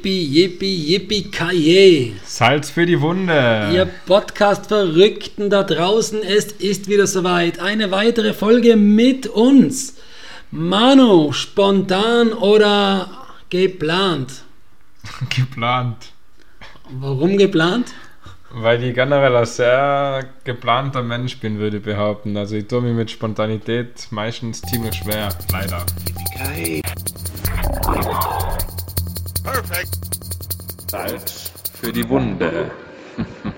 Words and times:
Yippie, 0.00 0.24
yippie, 0.24 0.92
yippie, 0.92 1.30
kaye. 1.30 2.12
Salz 2.24 2.70
für 2.70 2.86
die 2.86 2.98
Wunde. 3.02 3.68
Ihr 3.74 3.86
Podcast-Verrückten 4.06 5.50
da 5.50 5.62
draußen, 5.62 6.22
es 6.22 6.52
ist 6.52 6.88
wieder 6.88 7.06
soweit. 7.06 7.60
Eine 7.60 7.90
weitere 7.90 8.32
Folge 8.32 8.76
mit 8.76 9.26
uns. 9.26 9.98
Manu, 10.50 11.32
spontan 11.32 12.32
oder 12.32 13.10
geplant? 13.50 14.42
geplant. 15.36 16.12
Warum 16.98 17.36
geplant? 17.36 17.92
Weil 18.52 18.82
ich 18.82 18.94
generell 18.94 19.36
ein 19.36 19.44
sehr 19.44 20.30
geplanter 20.44 21.02
Mensch 21.02 21.38
bin, 21.40 21.58
würde 21.58 21.76
ich 21.76 21.82
behaupten. 21.82 22.38
Also 22.38 22.56
ich 22.56 22.66
tue 22.68 22.80
mich 22.80 22.94
mit 22.94 23.10
Spontanität 23.10 24.08
meistens 24.10 24.62
ziemlich 24.62 24.94
schwer, 24.94 25.28
leider. 25.52 25.84
Perfect. 29.42 29.98
Salz 30.90 31.50
für 31.80 31.92
die 31.92 32.08
Wunde. 32.08 32.70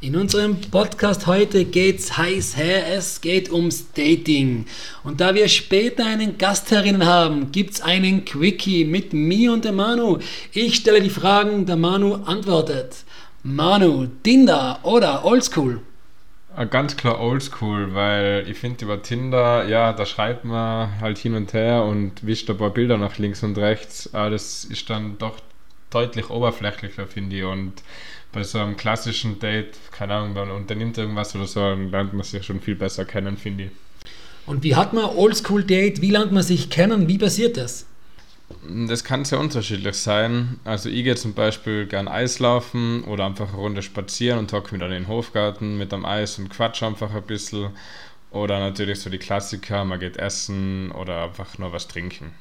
In 0.00 0.16
unserem 0.16 0.60
Podcast 0.60 1.26
heute 1.26 1.64
geht's 1.64 2.16
heiß 2.16 2.56
her, 2.56 2.88
es 2.96 3.20
geht 3.20 3.52
ums 3.52 3.92
Dating. 3.92 4.66
Und 5.04 5.20
da 5.20 5.34
wir 5.34 5.48
später 5.48 6.06
einen 6.06 6.38
Gast 6.38 6.70
herinnen 6.70 7.06
haben, 7.06 7.52
gibt's 7.52 7.80
einen 7.80 8.24
Quickie 8.24 8.84
mit 8.84 9.12
mir 9.12 9.52
und 9.52 9.64
dem 9.64 9.76
Manu. 9.76 10.18
Ich 10.52 10.76
stelle 10.76 11.00
die 11.00 11.10
Fragen, 11.10 11.66
der 11.66 11.76
Manu 11.76 12.14
antwortet. 12.24 13.04
Manu, 13.42 14.06
Tinder 14.22 14.80
oder 14.82 15.24
Oldschool? 15.24 15.80
Ah, 16.54 16.64
Ganz 16.64 16.96
klar 16.96 17.20
oldschool, 17.20 17.94
weil 17.94 18.44
ich 18.48 18.58
finde 18.58 18.84
über 18.84 19.02
Tinder, 19.02 19.66
ja, 19.66 19.92
da 19.92 20.04
schreibt 20.04 20.44
man 20.44 21.00
halt 21.00 21.16
hin 21.18 21.34
und 21.34 21.52
her 21.54 21.84
und 21.84 22.26
wischt 22.26 22.50
ein 22.50 22.58
paar 22.58 22.70
Bilder 22.70 22.98
nach 22.98 23.18
links 23.18 23.42
und 23.42 23.56
rechts. 23.58 24.12
Aber 24.12 24.30
das 24.30 24.64
ist 24.64 24.88
dann 24.90 25.16
doch 25.18 25.38
deutlich 25.90 26.28
oberflächlicher, 26.30 27.06
finde 27.06 27.36
ich. 27.36 27.44
Und 27.44 27.74
bei 28.32 28.42
so 28.42 28.58
einem 28.58 28.76
klassischen 28.76 29.38
Date, 29.38 29.78
keine 29.92 30.14
Ahnung, 30.14 30.34
man 30.34 30.50
unternimmt 30.50 30.98
irgendwas 30.98 31.34
oder 31.34 31.46
so, 31.46 31.60
dann 31.60 31.90
lernt 31.90 32.12
man 32.12 32.22
sich 32.24 32.44
schon 32.44 32.60
viel 32.60 32.74
besser 32.76 33.04
kennen, 33.06 33.36
finde 33.38 33.64
ich. 33.64 33.70
Und 34.46 34.62
wie 34.62 34.74
hat 34.76 34.92
man 34.92 35.04
Oldschool-Date? 35.04 36.00
Wie 36.02 36.10
lernt 36.10 36.32
man 36.32 36.42
sich 36.42 36.68
kennen? 36.68 37.08
Wie 37.08 37.18
passiert 37.18 37.56
das? 37.56 37.86
Das 38.68 39.02
kann 39.02 39.24
sehr 39.24 39.40
unterschiedlich 39.40 39.96
sein. 39.96 40.60
Also 40.64 40.88
ich 40.88 41.02
gehe 41.02 41.16
zum 41.16 41.34
Beispiel 41.34 41.86
gern 41.86 42.06
Eislaufen 42.06 43.02
oder 43.04 43.26
einfach 43.26 43.48
eine 43.48 43.56
Runde 43.56 43.82
spazieren 43.82 44.38
und 44.38 44.52
hocke 44.52 44.72
mit 44.72 44.82
an 44.82 44.92
den 44.92 45.08
Hofgarten 45.08 45.78
mit 45.78 45.92
am 45.92 46.04
Eis 46.04 46.38
und 46.38 46.48
quatsch 46.48 46.82
einfach 46.82 47.12
ein 47.12 47.22
bisschen. 47.22 47.70
Oder 48.30 48.60
natürlich 48.60 49.00
so 49.00 49.10
die 49.10 49.18
Klassiker, 49.18 49.84
man 49.84 49.98
geht 49.98 50.16
essen 50.16 50.92
oder 50.92 51.24
einfach 51.24 51.58
nur 51.58 51.72
was 51.72 51.88
trinken. 51.88 52.32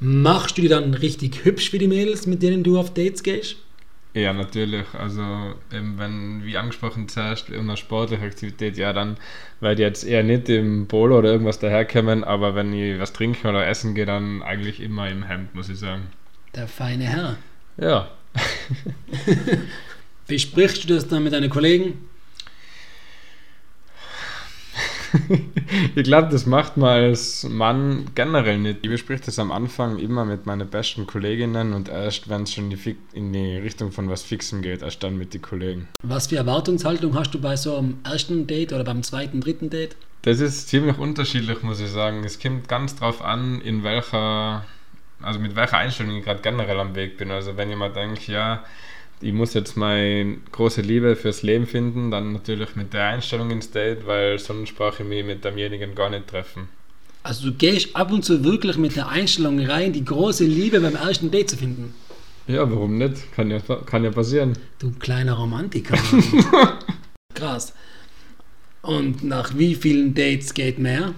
Machst 0.00 0.58
du 0.58 0.62
die 0.62 0.68
dann 0.68 0.94
richtig 0.94 1.44
hübsch 1.44 1.72
wie 1.72 1.78
die 1.78 1.86
Mädels, 1.86 2.26
mit 2.26 2.42
denen 2.42 2.64
du 2.64 2.78
auf 2.78 2.92
Dates 2.92 3.22
gehst? 3.22 3.56
Ja, 4.14 4.32
natürlich. 4.34 4.86
Also 4.92 5.22
eben 5.72 5.98
wenn, 5.98 6.44
wie 6.44 6.56
angesprochen 6.58 7.08
zuerst, 7.08 7.48
irgendeine 7.48 7.78
sportliche 7.78 8.24
Aktivität, 8.24 8.76
ja, 8.76 8.92
dann 8.92 9.16
werde 9.60 9.82
ich 9.82 9.86
jetzt 9.86 10.04
eher 10.04 10.22
nicht 10.22 10.50
im 10.50 10.86
Polo 10.86 11.18
oder 11.18 11.32
irgendwas 11.32 11.58
daherkommen, 11.58 12.22
aber 12.22 12.54
wenn 12.54 12.74
ich 12.74 13.00
was 13.00 13.14
trinken 13.14 13.46
oder 13.46 13.66
essen 13.66 13.94
gehe, 13.94 14.04
dann 14.04 14.42
eigentlich 14.42 14.80
immer 14.80 15.08
im 15.08 15.22
Hemd, 15.22 15.54
muss 15.54 15.70
ich 15.70 15.78
sagen. 15.78 16.08
Der 16.54 16.68
feine 16.68 17.04
Herr. 17.04 17.36
Ja. 17.78 18.10
Besprichst 20.26 20.84
du 20.84 20.94
das 20.94 21.08
dann 21.08 21.24
mit 21.24 21.32
deinen 21.32 21.50
Kollegen? 21.50 22.08
ich 25.94 26.04
glaube, 26.04 26.28
das 26.30 26.46
macht 26.46 26.76
man 26.76 26.88
als 26.90 27.44
Mann 27.44 28.06
generell 28.14 28.58
nicht. 28.58 28.78
Ich 28.82 28.90
bespreche 28.90 29.22
das 29.26 29.38
am 29.38 29.52
Anfang 29.52 29.98
immer 29.98 30.24
mit 30.24 30.46
meinen 30.46 30.68
besten 30.68 31.06
Kolleginnen 31.06 31.72
und 31.72 31.88
erst, 31.88 32.28
wenn 32.28 32.42
es 32.44 32.52
schon 32.54 32.64
in 32.64 32.70
die, 32.70 32.76
Fi- 32.76 32.96
in 33.12 33.32
die 33.32 33.56
Richtung 33.58 33.92
von 33.92 34.08
was 34.08 34.22
Fixem 34.22 34.62
geht, 34.62 34.82
erst 34.82 35.02
dann 35.02 35.18
mit 35.18 35.34
den 35.34 35.42
Kollegen. 35.42 35.88
Was 36.02 36.28
für 36.28 36.36
Erwartungshaltung 36.36 37.14
hast 37.14 37.32
du 37.32 37.40
bei 37.40 37.56
so 37.56 37.76
einem 37.76 37.98
ersten 38.04 38.46
Date 38.46 38.72
oder 38.72 38.84
beim 38.84 39.02
zweiten, 39.02 39.40
dritten 39.40 39.70
Date? 39.70 39.96
Das 40.22 40.40
ist 40.40 40.68
ziemlich 40.68 40.98
unterschiedlich, 40.98 41.62
muss 41.62 41.80
ich 41.80 41.90
sagen. 41.90 42.22
Es 42.24 42.38
kommt 42.40 42.68
ganz 42.68 42.94
drauf 42.94 43.22
an, 43.22 43.60
in 43.60 43.82
welcher, 43.82 44.64
also 45.20 45.40
mit 45.40 45.56
welcher 45.56 45.78
Einstellung 45.78 46.16
ich 46.16 46.24
gerade 46.24 46.40
generell 46.42 46.78
am 46.78 46.94
Weg 46.94 47.18
bin. 47.18 47.30
Also 47.30 47.56
wenn 47.56 47.68
jemand 47.68 47.96
denkt, 47.96 48.28
ja, 48.28 48.62
ich 49.22 49.32
muss 49.32 49.54
jetzt 49.54 49.76
meine 49.76 50.36
große 50.50 50.80
Liebe 50.82 51.16
fürs 51.16 51.42
Leben 51.42 51.66
finden, 51.66 52.10
dann 52.10 52.32
natürlich 52.32 52.76
mit 52.76 52.92
der 52.92 53.06
Einstellung 53.06 53.50
ins 53.50 53.70
Date, 53.70 54.06
weil 54.06 54.38
sonst 54.38 54.74
brauche 54.76 55.02
ich 55.02 55.08
mich 55.08 55.24
mit 55.24 55.44
demjenigen 55.44 55.94
gar 55.94 56.10
nicht 56.10 56.26
treffen. 56.26 56.68
Also 57.22 57.50
du 57.50 57.56
gehst 57.56 57.94
ab 57.94 58.10
und 58.10 58.24
zu 58.24 58.42
wirklich 58.42 58.76
mit 58.76 58.96
der 58.96 59.08
Einstellung 59.08 59.60
rein, 59.64 59.92
die 59.92 60.04
große 60.04 60.44
Liebe 60.44 60.80
beim 60.80 60.96
ersten 60.96 61.30
Date 61.30 61.50
zu 61.50 61.56
finden. 61.56 61.94
Ja, 62.48 62.68
warum 62.68 62.98
nicht? 62.98 63.32
Kann 63.32 63.50
ja, 63.50 63.60
kann 63.60 64.02
ja 64.02 64.10
passieren. 64.10 64.58
Du 64.80 64.90
kleiner 64.98 65.34
Romantiker. 65.34 65.96
Krass. 67.34 67.72
Und 68.82 69.22
nach 69.22 69.56
wie 69.56 69.76
vielen 69.76 70.14
Dates 70.14 70.52
geht 70.52 70.80
mehr? 70.80 71.14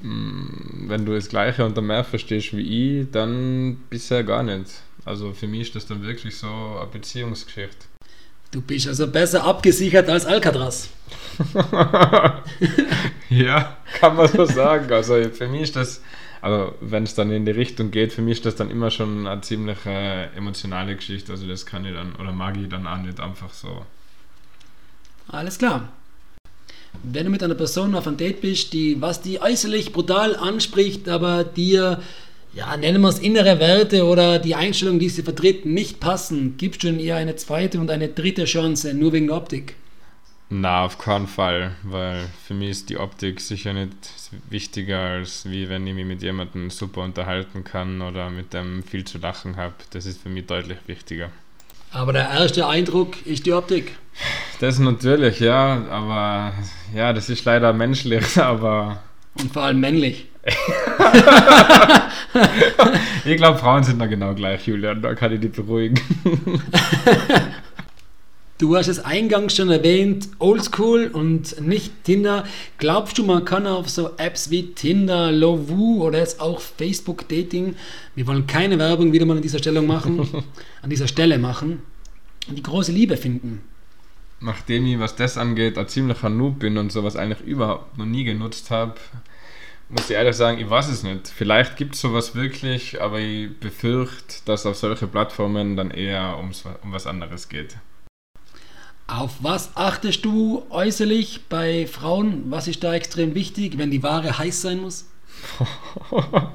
Wenn 0.00 1.04
du 1.04 1.14
das 1.14 1.28
Gleiche 1.28 1.64
unter 1.64 1.82
mehr 1.82 2.04
verstehst 2.04 2.56
wie 2.56 3.00
ich, 3.00 3.10
dann 3.10 3.78
bisher 3.90 4.22
gar 4.24 4.42
nicht. 4.42 4.82
Also 5.04 5.32
für 5.32 5.46
mich 5.46 5.62
ist 5.62 5.76
das 5.76 5.86
dann 5.86 6.02
wirklich 6.02 6.36
so 6.36 6.46
eine 6.46 6.86
Beziehungsgeschichte. 6.92 7.86
Du 8.50 8.60
bist 8.60 8.88
also 8.88 9.06
besser 9.08 9.44
abgesichert 9.44 10.08
als 10.08 10.24
Alcatraz. 10.24 10.88
Ja, 13.28 13.76
kann 14.00 14.16
man 14.16 14.28
so 14.28 14.44
sagen. 14.44 14.90
Also 14.92 15.22
für 15.30 15.48
mich 15.48 15.62
ist 15.62 15.76
das, 15.76 16.02
also 16.40 16.74
wenn 16.80 17.02
es 17.04 17.14
dann 17.14 17.30
in 17.30 17.44
die 17.44 17.52
Richtung 17.52 17.90
geht, 17.90 18.12
für 18.12 18.22
mich 18.22 18.38
ist 18.38 18.46
das 18.46 18.56
dann 18.56 18.70
immer 18.70 18.90
schon 18.90 19.26
eine 19.26 19.40
ziemlich 19.42 19.84
äh, 19.86 20.26
emotionale 20.34 20.96
Geschichte. 20.96 21.32
Also 21.32 21.46
das 21.46 21.66
kann 21.66 21.84
ich 21.84 21.94
dann, 21.94 22.14
oder 22.16 22.32
mag 22.32 22.56
ich 22.56 22.68
dann 22.68 22.86
auch 22.86 22.98
nicht 22.98 23.20
einfach 23.20 23.52
so. 23.52 23.84
Alles 25.28 25.58
klar. 25.58 25.90
Wenn 27.02 27.24
du 27.24 27.30
mit 27.30 27.42
einer 27.42 27.54
Person 27.54 27.94
auf 27.94 28.06
ein 28.06 28.16
Date 28.16 28.40
bist, 28.40 28.72
die 28.72 29.00
was 29.00 29.22
die 29.22 29.40
äußerlich 29.40 29.92
brutal 29.92 30.36
anspricht, 30.36 31.08
aber 31.08 31.44
dir, 31.44 32.00
ja, 32.54 32.76
nennen 32.76 33.00
wir 33.00 33.08
es 33.08 33.18
innere 33.18 33.60
Werte 33.60 34.04
oder 34.04 34.38
die 34.38 34.54
Einstellung, 34.54 34.98
die 34.98 35.08
sie 35.08 35.22
vertritt, 35.22 35.64
nicht 35.64 36.00
passen, 36.00 36.56
gibst 36.56 36.82
du 36.82 36.88
ihr 36.88 37.16
eine 37.16 37.36
zweite 37.36 37.78
und 37.78 37.90
eine 37.90 38.08
dritte 38.08 38.44
Chance, 38.44 38.94
nur 38.94 39.12
wegen 39.12 39.28
der 39.28 39.36
Optik. 39.36 39.76
Na, 40.50 40.86
auf 40.86 40.96
keinen 40.96 41.26
Fall, 41.26 41.76
weil 41.82 42.26
für 42.46 42.54
mich 42.54 42.70
ist 42.70 42.88
die 42.88 42.96
Optik 42.96 43.38
sicher 43.38 43.74
nicht 43.74 43.92
wichtiger, 44.48 44.98
als 44.98 45.48
wie 45.50 45.68
wenn 45.68 45.86
ich 45.86 45.94
mich 45.94 46.06
mit 46.06 46.22
jemandem 46.22 46.70
super 46.70 47.02
unterhalten 47.02 47.64
kann 47.64 48.00
oder 48.00 48.30
mit 48.30 48.54
dem 48.54 48.82
viel 48.82 49.04
zu 49.04 49.18
lachen 49.18 49.56
habe. 49.56 49.74
Das 49.90 50.06
ist 50.06 50.22
für 50.22 50.30
mich 50.30 50.46
deutlich 50.46 50.78
wichtiger. 50.86 51.30
Aber 51.92 52.12
der 52.12 52.28
erste 52.28 52.66
Eindruck 52.66 53.24
ist 53.26 53.46
die 53.46 53.52
Optik. 53.52 53.92
Das 54.60 54.78
natürlich, 54.78 55.40
ja, 55.40 55.84
aber 55.90 56.52
ja, 56.94 57.12
das 57.12 57.28
ist 57.28 57.44
leider 57.44 57.72
menschlich, 57.72 58.36
aber 58.42 59.02
Und 59.40 59.52
vor 59.52 59.62
allem 59.62 59.80
männlich. 59.80 60.26
ich 63.24 63.36
glaube, 63.36 63.58
Frauen 63.58 63.84
sind 63.84 64.00
da 64.00 64.06
genau 64.06 64.34
gleich, 64.34 64.66
Julian, 64.66 65.02
da 65.02 65.14
kann 65.14 65.32
ich 65.32 65.40
dich 65.40 65.52
beruhigen. 65.52 66.00
Du 68.58 68.76
hast 68.76 68.88
es 68.88 68.98
eingangs 68.98 69.54
schon 69.54 69.70
erwähnt, 69.70 70.30
Oldschool 70.40 71.06
und 71.12 71.60
nicht 71.60 71.92
Tinder. 72.02 72.44
Glaubst 72.78 73.16
du, 73.16 73.24
man 73.24 73.44
kann 73.44 73.68
auf 73.68 73.88
so 73.88 74.16
Apps 74.16 74.50
wie 74.50 74.74
Tinder, 74.74 75.30
Lovoo 75.30 76.02
oder 76.04 76.18
jetzt 76.18 76.40
auch 76.40 76.60
Facebook 76.60 77.28
Dating, 77.28 77.76
wir 78.16 78.26
wollen 78.26 78.48
keine 78.48 78.76
Werbung 78.80 79.12
wieder 79.12 79.26
mal 79.26 79.36
an 79.36 79.42
dieser 79.44 79.60
Stelle 79.60 79.80
machen, 79.80 80.28
an 80.82 80.90
dieser 80.90 81.06
Stelle 81.06 81.38
machen, 81.38 81.82
die 82.48 82.60
große 82.60 82.90
Liebe 82.90 83.16
finden? 83.16 83.60
Nachdem 84.40 84.86
ich, 84.86 84.98
was 84.98 85.14
das 85.14 85.38
angeht, 85.38 85.78
ein 85.78 85.86
ziemlicher 85.86 86.28
Noob 86.28 86.58
bin 86.58 86.78
und 86.78 86.90
sowas 86.90 87.14
eigentlich 87.14 87.46
überhaupt 87.46 87.96
noch 87.96 88.06
nie 88.06 88.24
genutzt 88.24 88.72
habe, 88.72 88.94
muss 89.88 90.10
ich 90.10 90.16
ehrlich 90.16 90.34
sagen, 90.34 90.58
ich 90.58 90.68
weiß 90.68 90.88
es 90.88 91.04
nicht. 91.04 91.28
Vielleicht 91.28 91.76
gibt 91.76 91.94
es 91.94 92.00
sowas 92.00 92.34
wirklich, 92.34 93.00
aber 93.00 93.20
ich 93.20 93.56
befürchte, 93.60 94.34
dass 94.46 94.66
auf 94.66 94.76
solche 94.76 95.06
Plattformen 95.06 95.76
dann 95.76 95.92
eher 95.92 96.36
ums, 96.38 96.64
um 96.82 96.92
was 96.92 97.06
anderes 97.06 97.48
geht. 97.48 97.76
Auf 99.08 99.36
was 99.40 99.74
achtest 99.74 100.22
du 100.26 100.66
äußerlich 100.68 101.48
bei 101.48 101.86
Frauen? 101.86 102.42
Was 102.50 102.68
ist 102.68 102.84
da 102.84 102.92
extrem 102.92 103.34
wichtig, 103.34 103.78
wenn 103.78 103.90
die 103.90 104.02
Ware 104.02 104.38
heiß 104.38 104.62
sein 104.62 104.80
muss? 104.80 105.10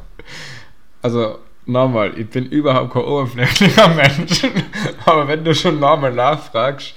Also, 1.01 1.39
nochmal, 1.65 2.17
ich 2.17 2.29
bin 2.29 2.45
überhaupt 2.45 2.94
kein 2.94 3.03
oberflächlicher 3.03 3.88
Mensch, 3.94 4.45
aber 5.05 5.27
wenn 5.27 5.44
du 5.44 5.53
schon 5.53 5.77
nochmal 5.77 6.13
nachfragst, 6.13 6.94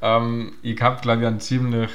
ähm, 0.00 0.52
ich 0.62 0.80
habe, 0.80 1.00
glaube 1.00 1.22
ich, 1.22 1.26
einen 1.26 1.40
ziemlich 1.40 1.90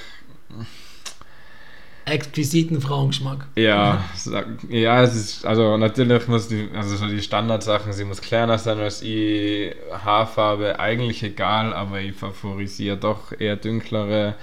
Exquisiten 2.06 2.82
Frauengeschmack. 2.82 3.48
Ja, 3.56 4.04
ja, 4.70 5.04
es 5.04 5.16
ist, 5.16 5.46
also 5.46 5.78
natürlich 5.78 6.28
muss 6.28 6.50
die, 6.50 6.70
also 6.76 6.98
so 6.98 7.08
die 7.08 7.22
Standardsachen, 7.22 7.94
sie 7.94 8.04
muss 8.04 8.22
kleiner 8.22 8.58
sein 8.58 8.80
als 8.80 9.02
ich, 9.02 9.74
Haarfarbe 9.92 10.80
eigentlich 10.80 11.24
egal, 11.24 11.74
aber 11.74 12.02
ich 12.02 12.16
favorisiere 12.16 12.98
doch 12.98 13.32
eher 13.38 13.56
dunklere. 13.56 14.36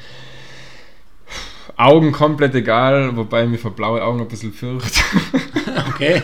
Augen 1.77 2.13
komplett 2.13 2.55
egal, 2.55 3.17
wobei 3.17 3.47
mich 3.47 3.61
vor 3.61 3.73
blaue 3.73 4.03
Augen 4.03 4.21
ein 4.21 4.29
bisschen 4.29 4.53
fürchte. 4.53 5.01
Okay. 5.95 6.21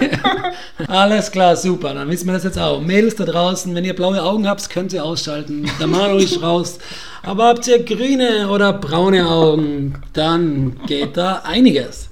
Alles 0.88 1.30
klar, 1.30 1.54
super. 1.54 1.92
Dann 1.92 2.08
wissen 2.08 2.26
wir 2.26 2.32
das 2.32 2.44
jetzt 2.44 2.58
auch. 2.58 2.80
Mädels 2.80 3.14
da 3.14 3.24
draußen, 3.24 3.74
wenn 3.74 3.84
ihr 3.84 3.94
blaue 3.94 4.22
Augen 4.22 4.48
habt, 4.48 4.68
könnt 4.70 4.92
ihr 4.94 5.04
ausschalten. 5.04 5.70
Der 5.78 5.86
Manu 5.86 6.16
ist 6.16 6.42
raus. 6.42 6.78
Aber 7.22 7.48
habt 7.48 7.66
ihr 7.68 7.82
grüne 7.84 8.48
oder 8.48 8.72
braune 8.72 9.28
Augen, 9.28 10.00
dann 10.14 10.80
geht 10.86 11.16
da 11.16 11.42
einiges. 11.44 12.08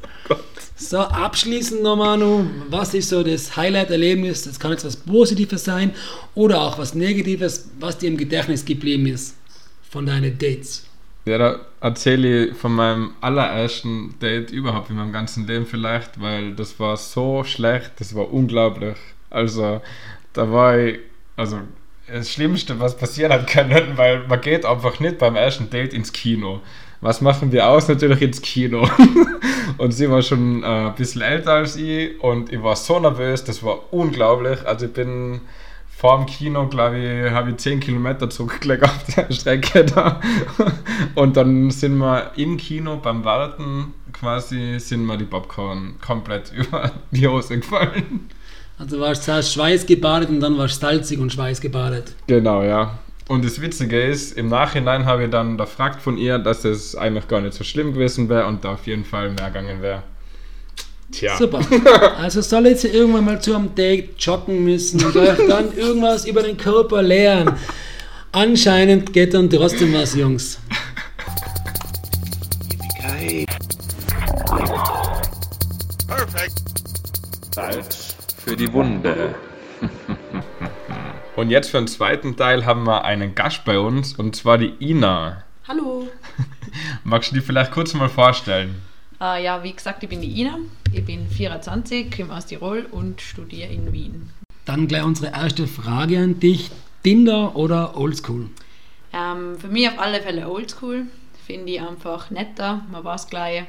So, 0.77 0.99
abschließend 0.99 1.83
noch, 1.83 1.97
Manu, 1.97 2.47
was 2.69 2.93
ist 2.95 3.09
so 3.09 3.23
das 3.23 3.57
Highlight-Erlebnis? 3.57 4.43
Das 4.43 4.59
kann 4.59 4.73
jetzt 4.73 4.85
was 4.85 4.97
Positives 4.97 5.65
sein 5.65 5.93
oder 6.35 6.61
auch 6.61 6.79
was 6.79 6.95
Negatives, 6.95 7.71
was 7.81 7.97
dir 7.97 8.09
im 8.09 8.17
Gedächtnis 8.17 8.65
geblieben 8.65 9.07
ist 9.07 9.37
von 9.89 10.05
deinen 10.05 10.37
Dates. 10.37 10.85
Ja, 11.27 11.39
da 11.39 11.61
erzähle 11.81 12.47
ich 12.47 12.57
von 12.57 12.75
meinem 12.75 13.13
allerersten 13.21 14.19
Date 14.21 14.51
überhaupt 14.51 14.91
in 14.91 14.97
meinem 14.97 15.13
ganzen 15.13 15.47
Leben 15.47 15.65
vielleicht, 15.65 16.21
weil 16.21 16.55
das 16.55 16.79
war 16.79 16.97
so 16.99 17.45
schlecht, 17.45 17.93
das 17.99 18.15
war 18.15 18.31
unglaublich. 18.31 18.97
Also, 19.31 19.81
da 20.35 20.53
war 20.53 20.79
ich, 20.79 20.99
also 21.37 21.61
das 22.13 22.31
Schlimmste, 22.31 22.79
was 22.79 22.97
passieren 22.97 23.33
hat 23.33 23.47
können, 23.47 23.93
weil 23.97 24.27
man 24.29 24.41
geht 24.41 24.67
einfach 24.67 25.01
nicht 25.01 25.19
beim 25.19 25.37
ersten 25.37 25.71
Date 25.71 25.95
ins 25.95 26.13
Kino. 26.13 26.61
Was 27.01 27.21
machen 27.21 27.53
wir 27.53 27.69
aus? 27.69 27.89
Natürlich 27.89 28.21
ins 28.21 28.43
Kino. 28.43 28.87
und 29.79 29.93
sie 29.93 30.11
war 30.11 30.23
schon 30.23 30.63
äh, 30.63 30.67
ein 30.67 30.95
bisschen 30.95 31.23
älter 31.23 31.53
als 31.53 31.77
ich 31.77 32.21
und 32.23 32.53
ich 32.53 32.63
war 32.63 32.77
so 32.77 32.99
nervös, 33.01 33.45
das 33.45 33.63
war 33.63 33.93
unglaublich. 33.93 34.65
Also 34.67 34.87
ich 34.87 34.93
bin 34.93 35.41
vor 36.05 36.19
dem 36.19 36.27
Kino, 36.27 36.69
glaube 36.69 36.99
ich, 36.99 37.31
habe 37.31 37.53
ich 37.53 37.57
10 37.57 37.81
Kilometer 37.81 38.29
zurückgelegt 38.29 38.83
auf 38.83 39.05
der 39.17 39.27
Strecke 39.33 39.87
da. 39.87 40.21
Und 41.15 41.35
dann 41.35 41.71
sind 41.71 41.97
wir 41.97 42.33
im 42.37 42.59
Kino 42.59 42.99
beim 42.99 43.25
Warten 43.25 43.95
quasi, 44.13 44.79
sind 44.79 45.07
mir 45.07 45.17
die 45.17 45.25
Popcorn 45.25 45.95
komplett 46.05 46.53
über 46.55 46.91
die 47.11 47.27
Hose 47.27 47.59
gefallen. 47.59 48.29
Also 48.79 49.01
warst 49.01 49.23
du 49.23 49.33
zuerst 49.33 49.55
schweißgebadet 49.55 50.29
und 50.29 50.41
dann 50.41 50.59
warst 50.59 50.83
du 50.83 50.87
salzig 50.87 51.19
und 51.21 51.33
schweißgebadet. 51.33 52.15
Genau, 52.27 52.63
ja. 52.63 52.99
Und 53.29 53.43
das 53.43 53.63
Witzige 53.63 53.99
ist, 54.03 54.37
im 54.37 54.51
Nachhinein 54.51 55.07
habe 55.07 55.25
ich 55.25 55.31
dann 55.31 55.57
da 55.57 55.65
fragt 55.65 56.03
von 56.03 56.19
ihr, 56.19 56.39
dass 56.39 56.67
es 56.67 56.95
eigentlich 56.95 57.29
gar 57.29 57.41
nicht 57.41 57.55
so 57.55 57.65
schlimm 57.65 57.95
gewesen 57.95 58.29
wäre 58.29 58.47
und 58.47 58.63
da 58.63 58.75
auf 58.75 58.87
jeden 58.87 59.07
Fall 59.07 59.31
mehr 59.31 59.47
gegangen 59.47 59.81
wäre. 59.81 60.03
Tja. 61.13 61.37
Super. 61.37 61.61
Also 62.19 62.41
soll 62.41 62.67
jetzt 62.67 62.85
irgendwann 62.85 63.25
mal 63.25 63.41
zu 63.41 63.55
einem 63.55 63.75
Date 63.75 64.15
joggen 64.19 64.65
müssen 64.65 65.05
und 65.05 65.17
euch 65.17 65.39
dann 65.49 65.77
irgendwas 65.77 66.27
über 66.27 66.43
den 66.43 66.57
Körper 66.57 67.03
lernen. 67.03 67.55
Anscheinend 68.33 69.13
geht 69.13 69.35
dann 69.35 69.49
trotzdem 69.49 69.93
was, 69.93 70.15
Jungs. 70.15 70.59
Salz 77.55 78.17
für 78.45 78.57
die 78.57 78.73
Wunde. 78.73 79.37
und 81.37 81.51
jetzt 81.51 81.71
für 81.71 81.79
den 81.79 81.87
zweiten 81.87 82.37
Teil 82.37 82.67
haben 82.67 82.85
wir 82.85 83.05
einen 83.05 83.37
Gast 83.37 83.65
bei 83.65 83.79
uns 83.79 84.15
und 84.15 84.35
zwar 84.35 84.59
die 84.59 84.75
Ina. 84.81 85.45
Hallo. 85.69 86.09
Magst 87.05 87.31
du 87.31 87.37
die 87.37 87.41
vielleicht 87.41 87.71
kurz 87.71 87.95
mal 87.95 88.09
vorstellen? 88.09 88.83
Äh, 89.21 89.45
ja, 89.45 89.63
wie 89.63 89.73
gesagt, 89.73 90.03
ich 90.03 90.09
bin 90.09 90.21
die 90.21 90.41
Ina. 90.41 90.59
Ich 90.93 91.05
bin 91.05 91.29
24, 91.29 92.17
komme 92.17 92.35
aus 92.35 92.47
Tirol 92.47 92.87
und 92.91 93.21
studiere 93.21 93.73
in 93.73 93.93
Wien. 93.93 94.31
Dann 94.65 94.89
gleich 94.89 95.05
unsere 95.05 95.33
erste 95.33 95.67
Frage 95.67 96.19
an 96.19 96.41
dich. 96.41 96.71
Tinder 97.03 97.55
oder 97.55 97.99
Oldschool? 97.99 98.49
Ähm, 99.13 99.59
für 99.59 99.69
mich 99.69 99.89
auf 99.89 99.99
alle 99.99 100.23
Fälle 100.23 100.49
Oldschool. 100.49 101.07
Finde 101.47 101.73
ich 101.73 101.81
einfach 101.81 102.31
netter. 102.31 102.83
Man 102.91 103.05
weiß 103.05 103.29
gleich, 103.29 103.65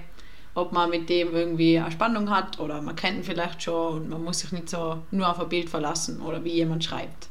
ob 0.54 0.72
man 0.72 0.90
mit 0.90 1.10
dem 1.10 1.36
irgendwie 1.36 1.78
eine 1.78 1.92
Spannung 1.92 2.30
hat 2.30 2.60
oder 2.60 2.82
man 2.82 2.96
kennt 2.96 3.18
ihn 3.18 3.24
vielleicht 3.24 3.62
schon 3.62 4.04
und 4.04 4.10
man 4.10 4.24
muss 4.24 4.40
sich 4.40 4.54
nicht 4.54 4.70
so 4.70 5.04
nur 5.12 5.30
auf 5.30 5.40
ein 5.40 5.50
Bild 5.50 5.70
verlassen 5.70 6.22
oder 6.22 6.44
wie 6.46 6.54
jemand 6.54 6.86
schreibt. 6.86 7.28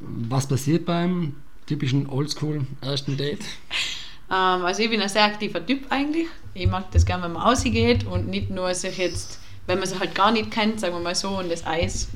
Was 0.00 0.46
passiert 0.46 0.86
beim 0.86 1.36
typischen 1.66 2.08
Oldschool 2.08 2.66
ersten 2.80 3.16
Date? 3.16 3.44
Ähm, 4.30 4.64
also 4.64 4.82
ich 4.82 4.90
bin 4.90 5.00
ein 5.00 5.08
sehr 5.08 5.24
aktiver 5.24 5.64
Typ 5.64 5.86
eigentlich. 5.90 6.26
Ich 6.54 6.66
mag 6.66 6.90
das 6.92 7.06
gerne, 7.06 7.24
wenn 7.24 7.32
man 7.32 7.42
ausgeht 7.42 8.06
und 8.06 8.28
nicht 8.28 8.50
nur 8.50 8.72
sich 8.74 8.98
jetzt, 8.98 9.40
wenn 9.66 9.78
man 9.78 9.88
sich 9.88 9.98
halt 9.98 10.14
gar 10.14 10.30
nicht 10.30 10.50
kennt, 10.50 10.80
sagen 10.80 10.94
wir 10.94 11.00
mal 11.00 11.14
so, 11.14 11.38
und 11.38 11.50
das 11.50 11.66
Eis 11.66 12.08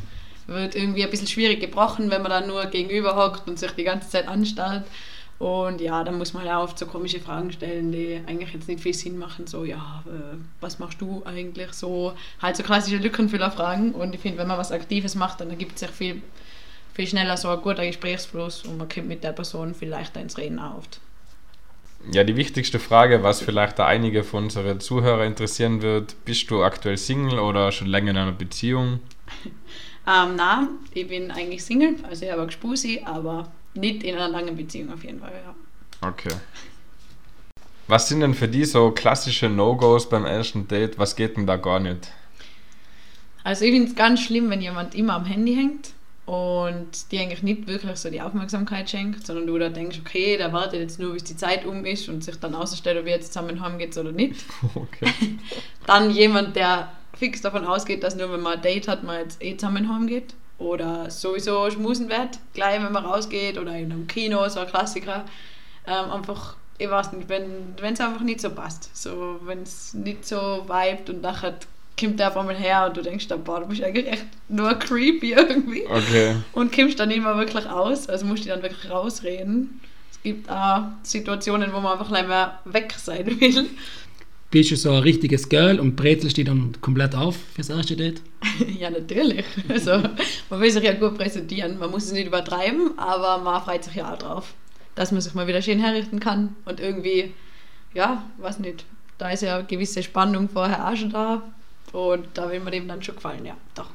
wird 0.46 0.74
irgendwie 0.74 1.04
ein 1.04 1.10
bisschen 1.10 1.28
schwierig 1.28 1.60
gebrochen, 1.60 2.10
wenn 2.10 2.22
man 2.22 2.30
dann 2.30 2.46
nur 2.48 2.66
gegenüber 2.66 3.16
hockt 3.16 3.48
und 3.48 3.58
sich 3.58 3.70
die 3.72 3.84
ganze 3.84 4.10
Zeit 4.10 4.28
anstarrt. 4.28 4.84
Und 5.38 5.80
ja, 5.80 6.04
dann 6.04 6.18
muss 6.18 6.34
man 6.34 6.46
ja 6.46 6.62
oft 6.62 6.78
so 6.78 6.86
komische 6.86 7.18
Fragen 7.18 7.50
stellen, 7.50 7.90
die 7.90 8.20
eigentlich 8.26 8.52
jetzt 8.52 8.68
nicht 8.68 8.80
viel 8.80 8.94
Sinn 8.94 9.18
machen. 9.18 9.48
So, 9.48 9.64
ja, 9.64 10.04
äh, 10.06 10.36
was 10.60 10.78
machst 10.78 11.00
du 11.00 11.22
eigentlich? 11.24 11.72
So, 11.72 12.12
halt 12.40 12.56
so 12.56 12.62
klassische 12.62 12.98
Lückenfüllerfragen. 12.98 13.92
Und 13.92 14.14
ich 14.14 14.20
finde, 14.20 14.38
wenn 14.38 14.46
man 14.46 14.58
was 14.58 14.70
Aktives 14.70 15.16
macht, 15.16 15.40
dann 15.40 15.50
ergibt 15.50 15.80
sich 15.80 15.90
viel, 15.90 16.22
viel 16.94 17.08
schneller 17.08 17.36
so 17.36 17.48
ein 17.48 17.60
guter 17.60 17.84
Gesprächsfluss 17.84 18.62
und 18.64 18.78
man 18.78 18.88
kommt 18.88 19.08
mit 19.08 19.24
der 19.24 19.32
Person 19.32 19.74
viel 19.74 19.88
leichter 19.88 20.20
ins 20.20 20.38
Reden 20.38 20.60
auf. 20.60 20.84
Ja, 22.10 22.24
die 22.24 22.36
wichtigste 22.36 22.80
Frage, 22.80 23.22
was 23.22 23.40
vielleicht 23.40 23.78
da 23.78 23.86
einige 23.86 24.24
von 24.24 24.44
unseren 24.44 24.80
Zuhörern 24.80 25.28
interessieren 25.28 25.82
wird, 25.82 26.16
bist 26.24 26.50
du 26.50 26.64
aktuell 26.64 26.96
Single 26.96 27.38
oder 27.38 27.70
schon 27.70 27.86
länger 27.86 28.10
in 28.10 28.16
einer 28.16 28.32
Beziehung? 28.32 29.00
Ähm, 30.04 30.34
nein, 30.34 30.66
ich 30.94 31.06
bin 31.06 31.30
eigentlich 31.30 31.62
Single, 31.62 31.94
also 32.02 32.24
ich 32.24 32.32
habe 32.32 32.42
auch 32.42 32.46
Gespusi, 32.46 33.02
aber 33.04 33.52
nicht 33.74 34.02
in 34.02 34.16
einer 34.16 34.28
langen 34.28 34.56
Beziehung 34.56 34.92
auf 34.92 35.04
jeden 35.04 35.20
Fall, 35.20 35.30
ja. 35.32 36.08
Okay. 36.08 36.34
Was 37.86 38.08
sind 38.08 38.18
denn 38.18 38.34
für 38.34 38.48
die 38.48 38.64
so 38.64 38.90
klassische 38.90 39.48
No-Gos 39.48 40.08
beim 40.08 40.24
ersten 40.24 40.66
Date? 40.66 40.98
Was 40.98 41.14
geht 41.14 41.36
denn 41.36 41.46
da 41.46 41.54
gar 41.56 41.78
nicht? 41.78 42.10
Also 43.44 43.64
ich 43.64 43.70
finde 43.70 43.90
es 43.90 43.94
ganz 43.94 44.20
schlimm, 44.20 44.50
wenn 44.50 44.60
jemand 44.60 44.96
immer 44.96 45.14
am 45.14 45.24
Handy 45.24 45.54
hängt 45.54 45.92
und 46.24 47.10
dir 47.10 47.20
eigentlich 47.20 47.42
nicht 47.42 47.66
wirklich 47.66 47.96
so 47.96 48.08
die 48.08 48.20
Aufmerksamkeit 48.20 48.88
schenkt, 48.88 49.26
sondern 49.26 49.46
du 49.46 49.58
da 49.58 49.68
denkst, 49.68 49.98
okay, 50.00 50.36
der 50.36 50.52
wartet 50.52 50.80
jetzt 50.80 51.00
nur, 51.00 51.14
bis 51.14 51.24
die 51.24 51.36
Zeit 51.36 51.66
um 51.66 51.84
ist 51.84 52.08
und 52.08 52.22
sich 52.22 52.38
dann 52.38 52.54
ausstellt, 52.54 52.98
ob 52.98 53.06
ihr 53.06 53.12
jetzt 53.12 53.32
zusammen 53.32 53.60
heimgeht 53.60 53.96
oder 53.96 54.12
nicht. 54.12 54.44
Okay. 54.74 55.12
Dann 55.86 56.10
jemand, 56.10 56.54
der 56.54 56.92
fix 57.16 57.40
davon 57.40 57.66
ausgeht, 57.66 58.04
dass 58.04 58.14
nur 58.14 58.32
wenn 58.32 58.40
man 58.40 58.54
ein 58.54 58.62
Date 58.62 58.86
hat, 58.86 59.02
man 59.02 59.18
jetzt 59.18 59.42
eh 59.42 59.56
zusammen 59.56 59.92
heimgeht. 59.92 60.34
Oder 60.58 61.10
sowieso 61.10 61.68
schmusen 61.70 62.08
wird, 62.08 62.38
gleich 62.54 62.80
wenn 62.80 62.92
man 62.92 63.04
rausgeht 63.04 63.58
oder 63.58 63.76
in 63.76 63.90
einem 63.90 64.06
Kino, 64.06 64.48
so 64.48 64.60
ein 64.60 64.68
Klassiker. 64.68 65.24
Ähm, 65.86 66.10
einfach, 66.12 66.56
ich 66.78 66.88
weiß 66.88 67.12
nicht, 67.12 67.28
wenn 67.28 67.74
es 67.80 68.00
einfach 68.00 68.20
nicht 68.20 68.40
so 68.40 68.50
passt. 68.50 68.96
So, 68.96 69.40
wenn 69.42 69.62
es 69.62 69.92
nicht 69.92 70.24
so 70.24 70.64
vibet 70.68 71.10
und 71.10 71.20
nachher 71.20 71.58
kommt 72.02 72.20
der 72.20 72.28
auf 72.28 72.36
einmal 72.36 72.56
her 72.56 72.86
und 72.88 72.96
du 72.96 73.02
denkst 73.02 73.28
dann, 73.28 73.44
boah, 73.44 73.60
du 73.60 73.66
bist 73.66 73.82
eigentlich 73.82 74.06
echt 74.06 74.26
nur 74.48 74.74
creepy 74.74 75.32
irgendwie. 75.32 75.86
Okay. 75.86 76.36
Und 76.52 76.72
kommst 76.74 76.98
dann 76.98 77.08
nicht 77.08 77.22
mehr 77.22 77.36
wirklich 77.36 77.66
aus, 77.66 78.08
also 78.08 78.26
musst 78.26 78.44
du 78.44 78.48
dann 78.48 78.62
wirklich 78.62 78.90
rausreden. 78.90 79.80
Es 80.10 80.22
gibt 80.22 80.50
auch 80.50 80.84
Situationen, 81.02 81.72
wo 81.72 81.80
man 81.80 81.92
einfach 81.98 82.10
nicht 82.10 82.28
mehr 82.28 82.60
weg 82.64 82.94
sein 82.96 83.26
will. 83.26 83.66
Bist 84.50 84.70
du 84.70 84.76
so 84.76 84.90
ein 84.90 85.02
richtiges 85.02 85.48
Girl 85.48 85.80
und 85.80 85.96
brezelst 85.96 86.36
die 86.36 86.44
dann 86.44 86.74
komplett 86.82 87.14
auf 87.14 87.36
fürs 87.54 87.70
erste 87.70 87.96
Date? 87.96 88.20
ja, 88.78 88.90
natürlich. 88.90 89.46
Also, 89.68 89.92
man 90.50 90.60
will 90.60 90.70
sich 90.70 90.84
ja 90.84 90.92
gut 90.92 91.16
präsentieren. 91.16 91.78
Man 91.78 91.90
muss 91.90 92.04
es 92.04 92.12
nicht 92.12 92.26
übertreiben, 92.26 92.98
aber 92.98 93.42
man 93.42 93.62
freut 93.62 93.82
sich 93.82 93.94
ja 93.94 94.12
auch 94.12 94.18
drauf, 94.18 94.52
dass 94.94 95.10
man 95.10 95.22
sich 95.22 95.32
mal 95.32 95.46
wieder 95.46 95.62
schön 95.62 95.78
herrichten 95.78 96.20
kann 96.20 96.54
und 96.66 96.80
irgendwie, 96.80 97.32
ja, 97.94 98.24
weiß 98.38 98.58
nicht, 98.58 98.84
da 99.16 99.30
ist 99.30 99.42
ja 99.42 99.56
eine 99.56 99.64
gewisse 99.64 100.02
Spannung 100.02 100.50
vorher 100.50 100.86
auch 100.86 100.96
schon 100.96 101.10
da 101.10 101.42
und 101.92 102.26
da 102.34 102.50
will 102.50 102.60
man 102.60 102.72
dem 102.72 102.88
dann 102.88 103.02
schon 103.02 103.16
gefallen, 103.16 103.44
ja, 103.44 103.56
doch. 103.74 103.90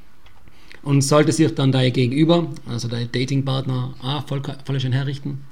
Und 0.83 1.01
sollte 1.01 1.31
sich 1.31 1.53
dann 1.55 1.71
dein 1.71 1.91
Gegenüber, 1.91 2.47
also 2.69 2.87
dein 2.87 3.11
Datingpartner, 3.11 3.93
auch 4.01 4.27
voll, 4.27 4.41
voll 4.63 4.79
schön 4.79 4.93
herrichten? 4.93 5.43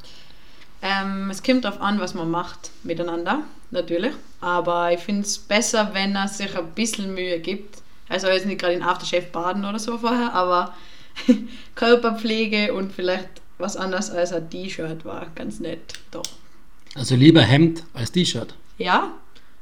Ähm, 0.82 1.30
es 1.32 1.42
kommt 1.42 1.66
darauf 1.66 1.82
an, 1.82 2.00
was 2.00 2.14
man 2.14 2.30
macht 2.30 2.72
miteinander, 2.84 3.42
natürlich. 3.72 4.14
Aber 4.40 4.92
ich 4.94 5.00
finde 5.00 5.22
es 5.22 5.38
besser, 5.40 5.90
wenn 5.94 6.16
er 6.16 6.28
sich 6.28 6.56
ein 6.56 6.72
bisschen 6.76 7.14
Mühe 7.14 7.40
gibt. 7.40 7.80
Also 8.08 8.28
jetzt 8.28 8.46
nicht 8.46 8.60
gerade 8.60 8.76
in 8.76 8.84
Aftershave 8.84 9.26
baden 9.32 9.66
oder 9.66 9.80
so 9.80 9.98
vorher, 9.98 10.34
aber 10.34 10.74
Körperpflege 11.76 12.74
und 12.74 12.94
vielleicht 12.94 13.30
was 13.58 13.78
anderes 13.78 14.12
als 14.12 14.32
ein 14.32 14.50
T-Shirt 14.50 15.06
war 15.06 15.28
ganz 15.34 15.60
nett, 15.60 15.96
doch. 16.12 16.24
Also 16.94 17.16
lieber 17.16 17.42
Hemd 17.42 17.84
als 17.94 18.12
T-Shirt? 18.12 18.54
Ja, 18.78 19.12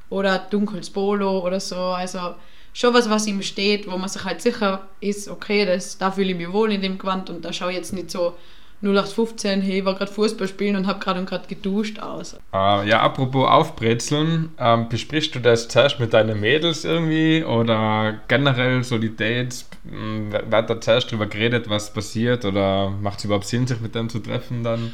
oder 0.09 0.37
dunkles 0.37 0.89
Polo 0.89 1.39
oder 1.39 1.59
so. 1.59 1.75
Also 1.75 2.35
schon 2.73 2.93
was, 2.93 3.09
was 3.09 3.27
ihm 3.27 3.41
steht, 3.41 3.89
wo 3.89 3.97
man 3.97 4.09
sich 4.09 4.23
halt 4.23 4.41
sicher 4.41 4.87
ist, 4.99 5.29
okay, 5.29 5.65
das, 5.65 5.97
da 5.97 6.11
fühle 6.11 6.31
ich 6.31 6.37
mich 6.37 6.51
wohl 6.51 6.71
in 6.71 6.81
dem 6.81 6.97
Gewand 6.97 7.29
und 7.29 7.45
da 7.45 7.53
schaue 7.53 7.71
ich 7.71 7.77
jetzt 7.77 7.93
nicht 7.93 8.11
so 8.11 8.35
0815, 8.83 9.61
hey, 9.61 9.79
ich 9.79 9.85
war 9.85 9.95
gerade 9.95 10.11
Fußball 10.11 10.47
spielen 10.47 10.75
und 10.75 10.87
habe 10.87 10.99
gerade 10.99 11.19
und 11.21 11.25
gerade 11.25 11.47
geduscht 11.47 11.99
aus. 11.99 12.33
Uh, 12.51 12.83
ja, 12.83 12.99
apropos 12.99 13.47
Aufbrezeln, 13.47 14.51
ähm, 14.59 14.89
besprichst 14.89 15.33
du 15.35 15.39
das 15.39 15.69
zuerst 15.69 16.01
mit 16.01 16.13
deinen 16.13 16.37
Mädels 16.41 16.83
irgendwie 16.83 17.45
oder 17.45 18.19
generell 18.27 18.83
so 18.83 18.97
die 18.97 19.15
Dates? 19.15 19.69
Hm, 19.89 20.33
wird 20.33 20.69
da 20.69 20.81
zuerst 20.81 21.09
drüber 21.11 21.27
geredet, 21.27 21.69
was 21.69 21.93
passiert 21.93 22.43
oder 22.43 22.89
macht 22.89 23.19
es 23.19 23.25
überhaupt 23.25 23.45
Sinn, 23.45 23.67
sich 23.67 23.79
mit 23.79 23.95
dem 23.95 24.09
zu 24.09 24.19
treffen 24.19 24.63
dann? 24.63 24.91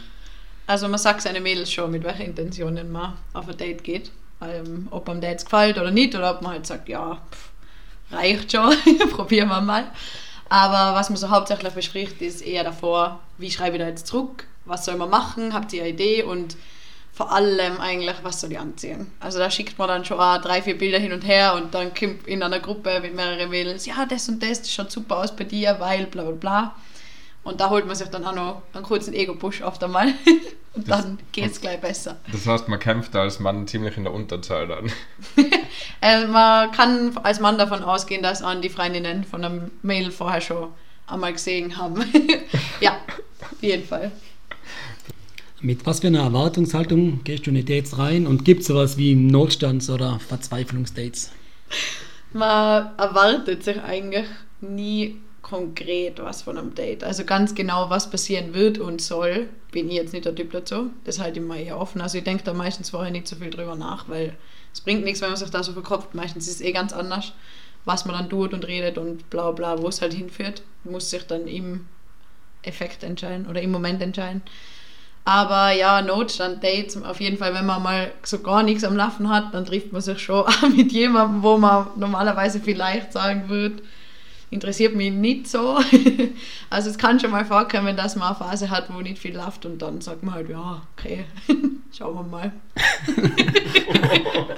Also 0.68 0.88
man 0.88 1.00
sagt 1.00 1.24
seine 1.24 1.42
Mädels 1.42 1.72
schon, 1.72 1.90
mit 1.90 2.04
welchen 2.04 2.28
Intentionen 2.28 2.92
man 2.92 3.14
auf 3.34 3.50
ein 3.50 3.58
Date 3.58 3.84
geht. 3.84 4.12
ähm, 4.42 4.88
ob 4.92 5.10
einem 5.10 5.22
jetzt 5.24 5.46
gefällt 5.46 5.80
oder 5.80 5.90
nicht, 5.90 6.16
oder 6.16 6.36
ob 6.36 6.44
man 6.44 6.54
halt 6.54 6.68
sagt, 6.68 6.88
ja, 6.90 7.20
pff, 7.32 7.49
reicht 8.12 8.52
schon, 8.52 8.74
probieren 9.12 9.50
wir 9.50 9.62
mal. 9.62 9.86
Aber 10.50 10.96
was 10.96 11.10
man 11.10 11.18
so 11.18 11.30
hauptsächlich 11.30 11.74
bespricht, 11.74 12.22
ist 12.22 12.42
eher 12.42 12.64
davor, 12.64 13.20
wie 13.38 13.52
schreibe 13.52 13.78
ich 13.78 13.82
da 13.82 13.88
jetzt 13.88 14.08
zurück, 14.08 14.48
was 14.66 14.86
soll 14.86 14.96
man 14.96 15.10
machen, 15.10 15.54
habt 15.54 15.72
ihr 15.74 15.84
eine 15.84 15.92
Idee 15.92 16.24
und 16.24 16.58
vor 17.14 17.32
allem 17.32 17.80
eigentlich, 17.80 18.16
was 18.24 18.40
soll 18.40 18.52
ich 18.52 18.60
anziehen. 18.60 19.12
Also 19.20 19.40
da 19.40 19.52
schickt 19.52 19.78
man 19.78 19.90
dann 19.90 20.06
schon 20.06 20.20
auch 20.20 20.42
drei, 20.42 20.62
vier 20.62 20.78
Bilder 20.78 21.00
hin 21.00 21.12
und 21.12 21.26
her 21.26 21.54
und 21.56 21.74
dann 21.74 21.94
kommt 21.94 22.28
in 22.28 22.42
einer 22.42 22.60
Gruppe 22.60 23.00
mit 23.02 23.14
mehreren 23.14 23.50
Mädels, 23.50 23.86
ja, 23.86 24.06
das 24.06 24.30
und 24.30 24.42
das, 24.42 24.62
das 24.62 24.72
schaut 24.72 24.92
super 24.92 25.18
aus 25.18 25.36
bei 25.36 25.44
dir, 25.44 25.76
weil 25.80 26.06
bla 26.06 26.24
bla 26.24 26.32
bla. 26.32 26.76
Und 27.44 27.60
da 27.62 27.70
holt 27.70 27.88
man 27.88 27.96
sich 27.96 28.08
dann 28.10 28.26
auch 28.26 28.36
noch 28.36 28.62
einen 28.74 28.84
kurzen 28.84 29.14
Ego-Push 29.14 29.62
oft 29.62 29.84
einmal. 29.84 30.08
und 30.74 30.88
Das- 30.88 31.02
dann 31.02 31.20
geht 31.32 31.52
es 31.52 31.62
gleich 31.62 31.80
besser. 31.80 32.18
Das 32.32 32.46
heißt, 32.46 32.68
man 32.68 32.80
kämpft 32.80 33.16
als 33.16 33.40
Mann 33.40 33.68
ziemlich 33.68 33.98
in 33.98 34.04
der 34.04 34.14
Unterzahl 34.14 34.68
dann. 34.68 34.92
Äh, 36.02 36.28
man 36.28 36.72
kann 36.72 37.18
als 37.24 37.42
Mann 37.42 37.58
davon 37.58 37.84
ausgehen, 37.84 38.24
dass 38.24 38.42
an 38.42 38.62
die 38.62 38.70
Freundinnen 38.70 39.26
von 39.26 39.44
einem 39.44 39.70
Mail 39.82 40.12
vorher 40.12 40.40
schon 40.40 40.70
einmal 41.08 41.34
gesehen 41.34 41.76
haben. 41.78 42.06
ja, 42.80 42.98
auf 43.42 43.62
jeden 43.62 43.86
Fall. 43.86 44.10
Mit 45.60 45.86
was 45.86 46.00
für 46.00 46.08
einer 46.08 46.22
Erwartungshaltung 46.22 47.22
gehst 47.26 47.46
du 47.46 47.50
in 47.50 47.58
die 47.58 47.66
Dates 47.66 47.98
rein 47.98 48.28
und 48.28 48.46
gibt 48.46 48.62
es 48.62 48.68
sowas 48.68 48.96
wie 48.96 49.14
Notstands- 49.14 49.90
oder 49.90 50.20
Verzweiflungsdates? 50.26 51.32
Man 52.32 52.92
erwartet 52.98 53.64
sich 53.66 53.82
eigentlich 53.82 54.26
nie 54.62 55.18
konkret 55.50 56.20
was 56.20 56.44
von 56.44 56.58
einem 56.58 56.76
Date. 56.76 57.04
Also 57.04 57.26
ganz 57.26 57.56
genau, 57.56 57.90
was 57.90 58.10
passieren 58.10 58.54
wird 58.54 58.78
und 58.78 59.02
soll, 59.02 59.50
bin 59.72 59.90
ich 59.90 59.96
jetzt 59.96 60.14
nicht 60.14 60.26
der 60.26 60.36
Typ 60.36 60.52
dazu. 60.52 60.92
Das 61.06 61.20
halte 61.20 61.40
ich 61.40 61.46
mal 61.46 61.60
eher 61.60 61.80
offen. 61.80 62.02
Also 62.02 62.18
ich 62.18 62.24
denke 62.24 62.44
da 62.44 62.54
meistens 62.54 62.92
vorher 62.92 63.12
nicht 63.12 63.28
so 63.28 63.36
viel 63.36 63.50
drüber 63.50 63.76
nach, 63.76 64.08
weil 64.08 64.36
es 64.74 64.82
bringt 64.82 65.04
nichts, 65.04 65.22
wenn 65.22 65.30
man 65.30 65.38
sich 65.38 65.50
da 65.50 65.64
so 65.64 65.74
verkopft. 65.74 66.14
Meistens 66.14 66.48
ist 66.48 66.56
es 66.56 66.62
eh 66.62 66.72
ganz 66.72 66.94
anders, 66.94 67.34
was 67.86 68.06
man 68.06 68.16
dann 68.16 68.30
tut 68.30 68.54
und 68.54 68.68
redet 68.68 68.98
und 68.98 69.30
bla 69.30 69.52
bla, 69.52 69.82
wo 69.82 69.88
es 69.88 70.02
halt 70.02 70.14
hinführt. 70.14 70.62
Muss 70.84 71.10
sich 71.10 71.26
dann 71.26 71.48
im 71.48 71.88
Effekt 72.62 73.04
entscheiden 73.04 73.48
oder 73.48 73.62
im 73.62 73.72
Moment 73.72 74.02
entscheiden. 74.02 74.44
Aber 75.26 75.72
ja, 75.72 76.02
Notstand-Dates, 76.02 77.02
auf 77.04 77.20
jeden 77.20 77.38
Fall, 77.38 77.54
wenn 77.54 77.66
man 77.66 77.84
mal 77.84 78.12
so 78.24 78.40
gar 78.40 78.64
nichts 78.64 78.84
am 78.84 78.96
Laufen 78.96 79.30
hat, 79.30 79.54
dann 79.54 79.66
trifft 79.66 79.92
man 79.92 80.02
sich 80.02 80.20
schon 80.20 80.46
mit 80.76 80.92
jemandem, 80.92 81.44
wo 81.44 81.58
man 81.58 81.88
normalerweise 81.98 82.60
vielleicht 82.60 83.14
sagen 83.14 83.50
würde, 83.50 83.82
interessiert 84.50 84.96
mich 84.96 85.12
nicht 85.12 85.48
so. 85.48 85.80
Also 86.72 86.92
es 86.92 87.00
kann 87.00 87.20
schon 87.20 87.32
mal 87.32 87.46
vorkommen, 87.46 87.98
dass 87.98 88.16
man 88.16 88.28
eine 88.28 88.36
Phase 88.36 88.70
hat, 88.70 88.94
wo 88.94 89.02
nicht 89.02 89.18
viel 89.18 89.36
läuft 89.36 89.66
und 89.66 89.82
dann 89.82 90.02
sagt 90.02 90.22
man 90.22 90.36
halt, 90.36 90.50
ja, 90.50 90.84
okay, 90.96 91.26
schauen 91.98 92.16
wir 92.16 92.24
mal. 92.24 92.52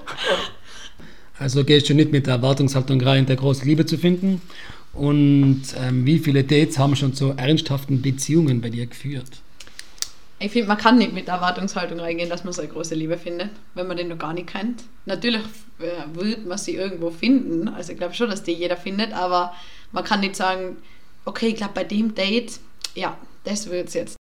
Also 1.40 1.64
gehst 1.64 1.90
du 1.90 1.96
nicht 1.96 2.12
mit 2.12 2.28
der 2.28 2.36
Erwartungshaltung 2.36 3.02
rein, 3.02 3.26
der 3.26 3.36
große 3.36 3.66
Liebe 3.66 3.84
zu 3.88 3.98
finden? 3.98 4.42
Und 4.94 5.64
ähm, 5.76 6.06
wie 6.06 6.20
viele 6.20 6.44
Dates 6.44 6.78
haben 6.78 6.96
schon 6.96 7.16
zu 7.16 7.32
ernsthaften 7.32 8.04
Beziehungen 8.04 8.62
bei 8.62 8.70
dir 8.70 8.86
geführt? 8.86 9.42
Ich 10.38 10.52
finde, 10.52 10.68
man 10.68 10.78
kann 10.78 10.98
nicht 10.98 11.14
mit 11.14 11.28
der 11.28 11.36
Erwartungshaltung 11.36 12.00
reingehen, 12.00 12.30
dass 12.30 12.44
man 12.44 12.54
so 12.54 12.62
eine 12.62 12.72
große 12.72 12.94
Liebe 12.94 13.18
findet, 13.18 13.50
wenn 13.74 13.88
man 13.88 13.98
den 13.98 14.10
noch 14.10 14.18
gar 14.20 14.34
nicht 14.34 14.48
kennt. 14.48 14.84
Natürlich 15.06 15.44
äh, 15.80 16.16
wird 16.16 16.46
man 16.46 16.58
sie 16.58 16.76
irgendwo 16.76 17.10
finden, 17.10 17.68
also 17.70 17.92
ich 17.92 17.98
glaube 17.98 18.14
schon, 18.14 18.30
dass 18.30 18.44
die 18.44 18.54
jeder 18.54 18.78
findet, 18.78 19.14
aber 19.14 19.54
man 19.92 20.04
kann 20.04 20.20
nicht 20.22 20.36
sagen, 20.36 20.78
okay, 21.26 21.48
ich 21.48 21.56
glaube 21.56 21.74
bei 21.74 21.84
dem 21.84 22.16
Date, 22.16 22.60
ja, 22.96 23.18
das 23.44 23.70
wird's 23.70 23.94
jetzt. 23.94 24.18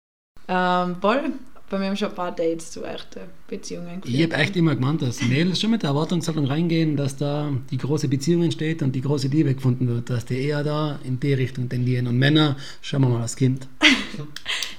Ähm, 0.48 0.96
voll, 1.00 1.32
bei 1.70 1.78
mir 1.78 1.86
haben 1.86 1.96
schon 1.96 2.10
ein 2.10 2.14
paar 2.14 2.32
Dates 2.32 2.70
zu 2.70 2.84
echten 2.84 3.20
Beziehungen 3.48 4.02
Ich 4.04 4.22
habe 4.22 4.34
echt 4.34 4.54
immer 4.56 4.74
gemeint, 4.74 5.02
dass 5.02 5.22
Mädels 5.22 5.60
schon 5.60 5.70
mit 5.70 5.82
der 5.82 5.90
Erwartungshaltung 5.90 6.46
reingehen, 6.46 6.96
dass 6.96 7.16
da 7.16 7.50
die 7.70 7.78
große 7.78 8.08
Beziehung 8.08 8.42
entsteht 8.42 8.82
und 8.82 8.92
die 8.92 9.00
große 9.00 9.28
Liebe 9.28 9.54
gefunden 9.54 9.88
wird, 9.88 10.10
dass 10.10 10.26
die 10.26 10.40
eher 10.40 10.62
da 10.62 10.98
in 11.04 11.18
die 11.18 11.34
Richtung 11.34 11.68
tendieren. 11.68 12.06
Und 12.06 12.18
Männer, 12.18 12.56
schauen 12.82 13.02
wir 13.02 13.08
mal, 13.08 13.20
was 13.20 13.36
kommt. 13.36 13.66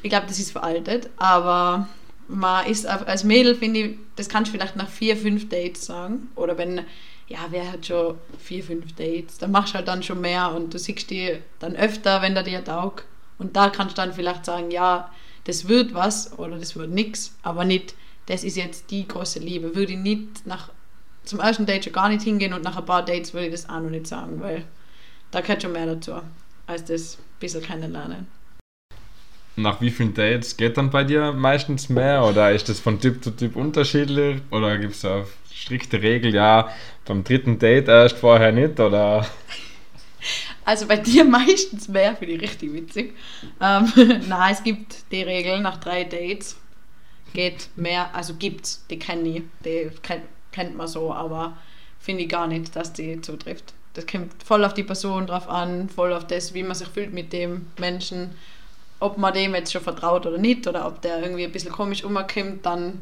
Ich 0.04 0.12
glaube, 0.12 0.28
das 0.28 0.38
ist 0.38 0.52
veraltet, 0.52 1.10
aber 1.18 1.90
man 2.28 2.68
ist 2.68 2.86
als 2.86 3.24
Mädel, 3.24 3.56
finde 3.56 3.80
ich, 3.80 3.98
das 4.16 4.30
kannst 4.30 4.50
du 4.50 4.56
vielleicht 4.56 4.76
nach 4.76 4.88
vier, 4.88 5.18
fünf 5.18 5.50
Dates 5.50 5.88
sagen. 5.88 6.30
Oder 6.36 6.60
wenn, 6.60 6.82
ja, 7.28 7.40
wer 7.50 7.72
hat 7.72 7.86
schon 7.86 8.18
vier, 8.38 8.64
fünf 8.64 8.94
Dates, 8.96 9.38
dann 9.38 9.52
machst 9.52 9.74
du 9.74 9.78
halt 9.78 9.88
dann 9.88 10.04
schon 10.04 10.22
mehr 10.22 10.52
und 10.52 10.74
du 10.74 10.80
siehst 10.80 11.10
die 11.10 11.38
dann 11.60 11.76
öfter, 11.76 12.22
wenn 12.22 12.36
der 12.36 12.44
dir 12.44 12.64
taugt. 12.64 13.06
Und 13.38 13.56
da 13.56 13.70
kannst 13.70 13.98
du 13.98 14.02
dann 14.02 14.14
vielleicht 14.14 14.46
sagen, 14.46 14.72
ja, 14.72 15.12
das 15.46 15.68
wird 15.68 15.94
was 15.94 16.38
oder 16.38 16.58
das 16.58 16.76
wird 16.76 16.92
nichts, 16.92 17.36
aber 17.42 17.66
nicht, 17.66 17.96
das 18.28 18.44
ist 18.44 18.58
jetzt 18.58 18.92
die 18.92 19.08
große 19.08 19.40
Liebe. 19.40 19.76
Würde 19.76 19.94
ich 19.94 20.00
nicht 20.00 20.46
nach, 20.46 20.70
zum 21.24 21.40
ersten 21.40 21.66
Date 21.66 21.86
schon 21.86 21.94
gar 21.94 22.10
nicht 22.10 22.24
hingehen 22.24 22.54
und 22.54 22.64
nach 22.64 22.78
ein 22.78 22.86
paar 22.86 23.04
Dates 23.04 23.34
würde 23.34 23.48
ich 23.48 23.52
das 23.52 23.70
auch 23.70 23.80
noch 23.80 23.90
nicht 23.90 24.08
sagen, 24.08 24.40
weil 24.40 24.64
da 25.32 25.42
gehört 25.42 25.64
schon 25.64 25.72
mehr 25.72 25.86
dazu, 25.86 26.14
als 26.68 26.86
das 26.86 27.18
ein 27.18 27.40
bisschen 27.40 27.62
kennenlernen. 27.62 28.28
Nach 29.58 29.80
wie 29.80 29.90
vielen 29.90 30.14
Dates 30.14 30.58
geht 30.58 30.78
dann 30.78 30.90
bei 30.90 31.04
dir 31.04 31.32
meistens 31.32 31.90
mehr? 31.90 32.26
Oder 32.26 32.52
ist 32.52 32.68
das 32.68 32.80
von 32.80 33.00
Typ 33.00 33.24
zu 33.24 33.32
Typ 33.32 33.56
unterschiedlich? 33.56 34.42
Oder 34.52 34.78
gibt 34.78 34.96
es 34.96 35.06
eine 35.06 35.26
strikte 35.54 36.02
Regel, 36.02 36.34
ja, 36.34 36.70
beim 37.06 37.24
dritten 37.24 37.58
Date 37.58 37.88
erst 37.88 38.18
vorher 38.18 38.52
nicht? 38.52 38.80
Oder? 38.80 39.26
Also 40.66 40.88
bei 40.88 40.98
dir 40.98 41.24
meistens 41.26 41.88
mehr, 41.88 42.16
finde 42.16 42.34
ich 42.34 42.42
richtig 42.42 42.74
witzig. 42.74 43.14
Ähm, 43.62 43.92
na, 44.28 44.52
es 44.52 44.64
gibt 44.64 45.12
die 45.12 45.22
Regel, 45.22 45.62
nach 45.62 45.78
drei 45.78 46.04
Dates 46.04 46.58
geht 47.34 47.70
mehr, 47.76 48.14
also 48.16 48.34
gibt's, 48.34 48.86
die 48.90 48.98
kenne 48.98 49.30
ich, 49.30 49.44
die 49.64 49.90
kennt, 50.02 50.24
kennt 50.52 50.76
man 50.76 50.88
so, 50.88 51.14
aber 51.14 51.58
finde 52.00 52.24
ich 52.24 52.30
gar 52.30 52.48
nicht, 52.48 52.76
dass 52.76 52.94
die 52.94 53.22
zutrifft. 53.22 53.74
Das 53.94 54.08
kommt 54.08 54.32
voll 54.44 54.66
auf 54.66 54.74
die 54.74 54.84
Person 54.84 55.28
drauf 55.28 55.48
an, 55.48 55.90
voll 55.90 56.14
auf 56.14 56.28
das, 56.28 56.54
wie 56.54 56.64
man 56.64 56.76
sich 56.76 56.88
fühlt 56.88 57.14
mit 57.14 57.32
dem 57.32 57.68
Menschen, 57.80 58.32
ob 59.00 59.18
man 59.18 59.34
dem 59.34 59.56
jetzt 59.56 59.72
schon 59.72 59.82
vertraut 59.82 60.26
oder 60.26 60.38
nicht, 60.38 60.68
oder 60.68 60.88
ob 60.88 61.02
der 61.02 61.22
irgendwie 61.22 61.46
ein 61.46 61.52
bisschen 61.52 61.72
komisch 61.72 62.04
umkommt, 62.04 62.66
dann 62.66 63.02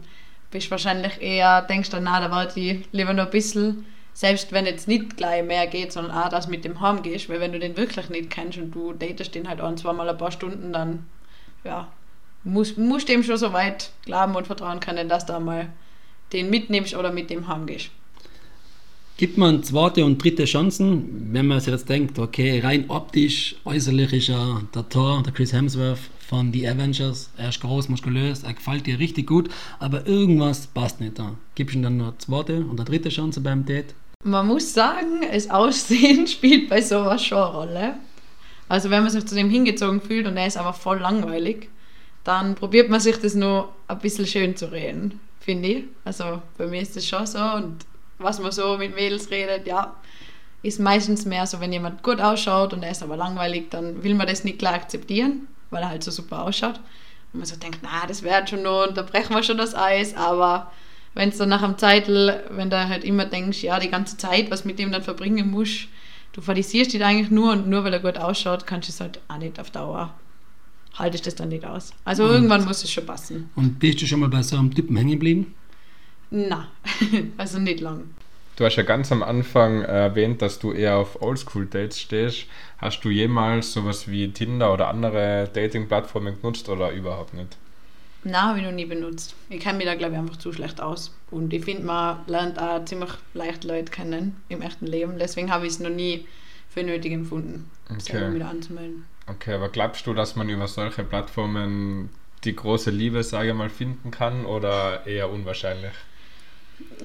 bist 0.51 0.67
du 0.67 0.71
wahrscheinlich 0.71 1.21
eher, 1.21 1.61
denkst 1.61 1.89
dann, 1.89 2.03
na, 2.03 2.19
da 2.19 2.31
warte 2.31 2.59
ich 2.59 2.87
lieber 2.91 3.13
noch 3.13 3.25
ein 3.25 3.31
bisschen, 3.31 3.85
selbst 4.13 4.51
wenn 4.51 4.65
jetzt 4.65 4.87
nicht 4.87 5.17
gleich 5.17 5.43
mehr 5.43 5.65
geht, 5.67 5.91
sondern 5.91 6.15
auch, 6.15 6.29
dass 6.29 6.47
mit 6.47 6.63
dem 6.65 6.79
heim 6.81 7.01
gehst, 7.01 7.29
weil 7.29 7.39
wenn 7.39 7.51
du 7.51 7.59
den 7.59 7.75
wirklich 7.75 8.09
nicht 8.09 8.29
kennst 8.29 8.59
und 8.59 8.71
du 8.71 8.93
datest 8.93 9.33
den 9.33 9.49
halt 9.49 9.61
ein, 9.61 9.77
zweimal 9.77 10.09
ein 10.09 10.17
paar 10.17 10.31
Stunden, 10.31 10.71
dann, 10.71 11.05
ja, 11.63 11.87
musst, 12.43 12.77
musst 12.77 13.09
dem 13.09 13.23
schon 13.23 13.37
so 13.37 13.53
weit 13.53 13.91
glauben 14.05 14.35
und 14.35 14.47
vertrauen 14.47 14.79
können, 14.79 15.09
dass 15.09 15.25
du 15.25 15.39
mal 15.39 15.69
den 16.31 16.49
mitnimmst 16.49 16.95
oder 16.95 17.11
mit 17.11 17.29
dem 17.29 17.47
heim 17.47 17.65
gehst. 17.65 17.89
Gibt 19.15 19.37
man 19.37 19.61
zweite 19.63 20.03
und 20.05 20.23
dritte 20.23 20.45
Chancen, 20.45 21.29
wenn 21.31 21.45
man 21.45 21.59
sich 21.59 21.71
jetzt 21.71 21.87
denkt, 21.87 22.17
okay, 22.17 22.59
rein 22.61 22.85
optisch, 22.89 23.55
äußerlich 23.63 24.11
ist 24.11 24.29
er 24.29 24.63
der 24.73 24.89
Thor, 24.89 25.21
der 25.21 25.31
Chris 25.31 25.53
Hemsworth 25.53 25.99
von 26.27 26.51
The 26.51 26.67
Avengers, 26.67 27.29
er 27.37 27.49
ist 27.49 27.61
groß, 27.61 27.89
muskulös, 27.89 28.41
er 28.41 28.53
gefällt 28.53 28.87
dir 28.87 28.97
richtig 28.97 29.27
gut, 29.27 29.51
aber 29.77 30.07
irgendwas 30.07 30.65
passt 30.65 30.99
nicht 30.99 31.19
da. 31.19 31.35
Gibst 31.53 31.75
du 31.75 31.81
dann 31.81 32.01
eine 32.01 32.17
zweite 32.17 32.61
und 32.61 32.79
eine 32.79 32.85
dritte 32.85 33.09
Chance 33.09 33.39
beim 33.41 33.63
Date? 33.65 33.93
Man 34.23 34.47
muss 34.47 34.73
sagen, 34.73 35.21
das 35.31 35.47
Aussehen 35.47 36.25
spielt 36.27 36.69
bei 36.69 36.81
sowas 36.81 37.23
schon 37.23 37.37
eine 37.37 37.53
Rolle. 37.53 37.93
Also 38.67 38.89
wenn 38.89 39.03
man 39.03 39.11
sich 39.11 39.27
zu 39.27 39.35
dem 39.35 39.51
hingezogen 39.51 40.01
fühlt 40.01 40.25
und 40.25 40.37
er 40.37 40.47
ist 40.47 40.57
aber 40.57 40.73
voll 40.73 40.97
langweilig, 40.97 41.69
dann 42.23 42.55
probiert 42.55 42.89
man 42.89 42.99
sich 42.99 43.17
das 43.17 43.35
nur 43.35 43.69
ein 43.87 43.99
bisschen 43.99 44.25
schön 44.25 44.55
zu 44.55 44.71
reden, 44.71 45.19
finde 45.39 45.67
ich. 45.67 45.83
Also 46.03 46.41
bei 46.57 46.65
mir 46.65 46.81
ist 46.81 46.95
das 46.95 47.05
schon 47.05 47.27
so 47.27 47.37
und 47.37 47.85
was 48.17 48.39
man 48.39 48.51
so 48.51 48.77
mit 48.77 48.95
Mädels 48.95 49.29
redet, 49.31 49.67
ja, 49.67 49.95
ist 50.61 50.79
meistens 50.79 51.25
mehr 51.25 51.45
so, 51.45 51.59
wenn 51.59 51.73
jemand 51.73 52.03
gut 52.03 52.21
ausschaut 52.21 52.73
und 52.73 52.83
er 52.83 52.91
ist 52.91 53.03
aber 53.03 53.17
langweilig, 53.17 53.69
dann 53.69 54.03
will 54.03 54.15
man 54.15 54.27
das 54.27 54.43
nicht 54.43 54.59
klar 54.59 54.75
akzeptieren, 54.75 55.47
weil 55.71 55.83
er 55.83 55.89
halt 55.89 56.03
so 56.03 56.11
super 56.11 56.43
ausschaut. 56.43 56.79
Und 57.33 57.39
man 57.39 57.45
so 57.45 57.55
denkt, 57.55 57.79
na, 57.81 58.05
das 58.07 58.23
wird 58.23 58.49
schon 58.49 58.63
noch 58.63 58.87
und 58.87 58.95
da 58.95 59.01
brechen 59.01 59.35
wir 59.35 59.43
schon 59.43 59.57
das 59.57 59.75
Eis, 59.75 60.15
aber 60.15 60.71
wenn 61.15 61.29
es 61.29 61.37
dann 61.37 61.49
nach 61.49 61.61
einem 61.63 61.77
Zeitl, 61.77 62.41
wenn 62.51 62.69
du 62.69 62.87
halt 62.87 63.03
immer 63.03 63.25
denkst, 63.25 63.61
ja, 63.63 63.79
die 63.79 63.89
ganze 63.89 64.17
Zeit, 64.17 64.49
was 64.51 64.65
mit 64.65 64.79
dem 64.79 64.91
dann 64.91 65.03
verbringen 65.03 65.51
musst, 65.51 65.87
du 66.31 66.41
verlisierst 66.41 66.93
dich 66.93 67.03
eigentlich 67.03 67.29
nur 67.29 67.51
und 67.51 67.67
nur 67.67 67.83
weil 67.83 67.93
er 67.93 67.99
gut 67.99 68.17
ausschaut, 68.17 68.65
kannst 68.65 68.87
du 68.87 68.93
es 68.93 69.01
halt 69.01 69.19
auch 69.27 69.37
nicht 69.37 69.59
auf 69.59 69.69
Dauer, 69.69 70.13
haltest 70.95 71.27
das 71.27 71.35
dann 71.35 71.49
nicht 71.49 71.65
aus. 71.65 71.91
Also 72.05 72.23
Und- 72.23 72.31
irgendwann 72.31 72.65
muss 72.65 72.83
es 72.83 72.91
schon 72.91 73.05
passen. 73.05 73.49
Und 73.55 73.79
bist 73.79 74.01
du 74.01 74.05
schon 74.07 74.21
mal 74.21 74.29
bei 74.29 74.41
so 74.43 74.57
einem 74.57 74.73
Typen 74.73 74.95
hängen 74.95 75.11
geblieben? 75.11 75.53
Na, 76.35 76.67
also 77.37 77.59
nicht 77.59 77.79
lang. 77.79 78.05
Du 78.55 78.65
hast 78.65 78.75
ja 78.75 78.81
ganz 78.83 79.11
am 79.11 79.21
Anfang 79.21 79.83
erwähnt, 79.83 80.41
dass 80.41 80.57
du 80.57 80.71
eher 80.73 80.97
auf 80.97 81.21
Oldschool-Dates 81.21 81.99
stehst. 81.99 82.45
Hast 82.79 83.01
du 83.03 83.11
jemals 83.11 83.71
sowas 83.71 84.07
wie 84.07 84.31
Tinder 84.31 84.73
oder 84.73 84.87
andere 84.87 85.47
Dating-Plattformen 85.53 86.41
genutzt 86.41 86.69
oder 86.69 86.91
überhaupt 86.91 87.35
nicht? 87.35 87.57
Na, 88.23 88.49
habe 88.49 88.59
ich 88.59 88.65
noch 88.65 88.71
nie 88.71 88.85
benutzt. 88.85 89.35
Ich 89.49 89.59
kenne 89.59 89.77
mich 89.77 89.85
da, 89.85 89.93
glaube 89.93 90.13
ich, 90.13 90.19
einfach 90.19 90.37
zu 90.37 90.51
schlecht 90.51 90.81
aus. 90.81 91.13
Und 91.29 91.53
ich 91.53 91.65
finde, 91.65 91.83
man 91.83 92.17
lernt 92.25 92.57
auch 92.57 92.83
ziemlich 92.85 93.11
leicht 93.35 93.63
Leute 93.63 93.91
kennen 93.91 94.35
im 94.49 94.63
echten 94.63 94.87
Leben. 94.87 95.19
Deswegen 95.19 95.51
habe 95.51 95.67
ich 95.67 95.73
es 95.73 95.79
noch 95.79 95.89
nie 95.91 96.25
für 96.69 96.81
nötig 96.83 97.11
empfunden, 97.11 97.69
Okay. 97.91 98.33
wieder 98.33 98.49
anzumelden. 98.49 99.05
Okay, 99.27 99.53
aber 99.53 99.69
glaubst 99.69 100.07
du, 100.07 100.15
dass 100.15 100.35
man 100.35 100.49
über 100.49 100.67
solche 100.67 101.03
Plattformen 101.03 102.09
die 102.43 102.55
große 102.55 102.89
Liebe, 102.89 103.21
sage 103.21 103.49
ich 103.49 103.55
mal, 103.55 103.69
finden 103.69 104.09
kann 104.09 104.45
oder 104.47 105.05
eher 105.05 105.29
unwahrscheinlich? 105.29 105.91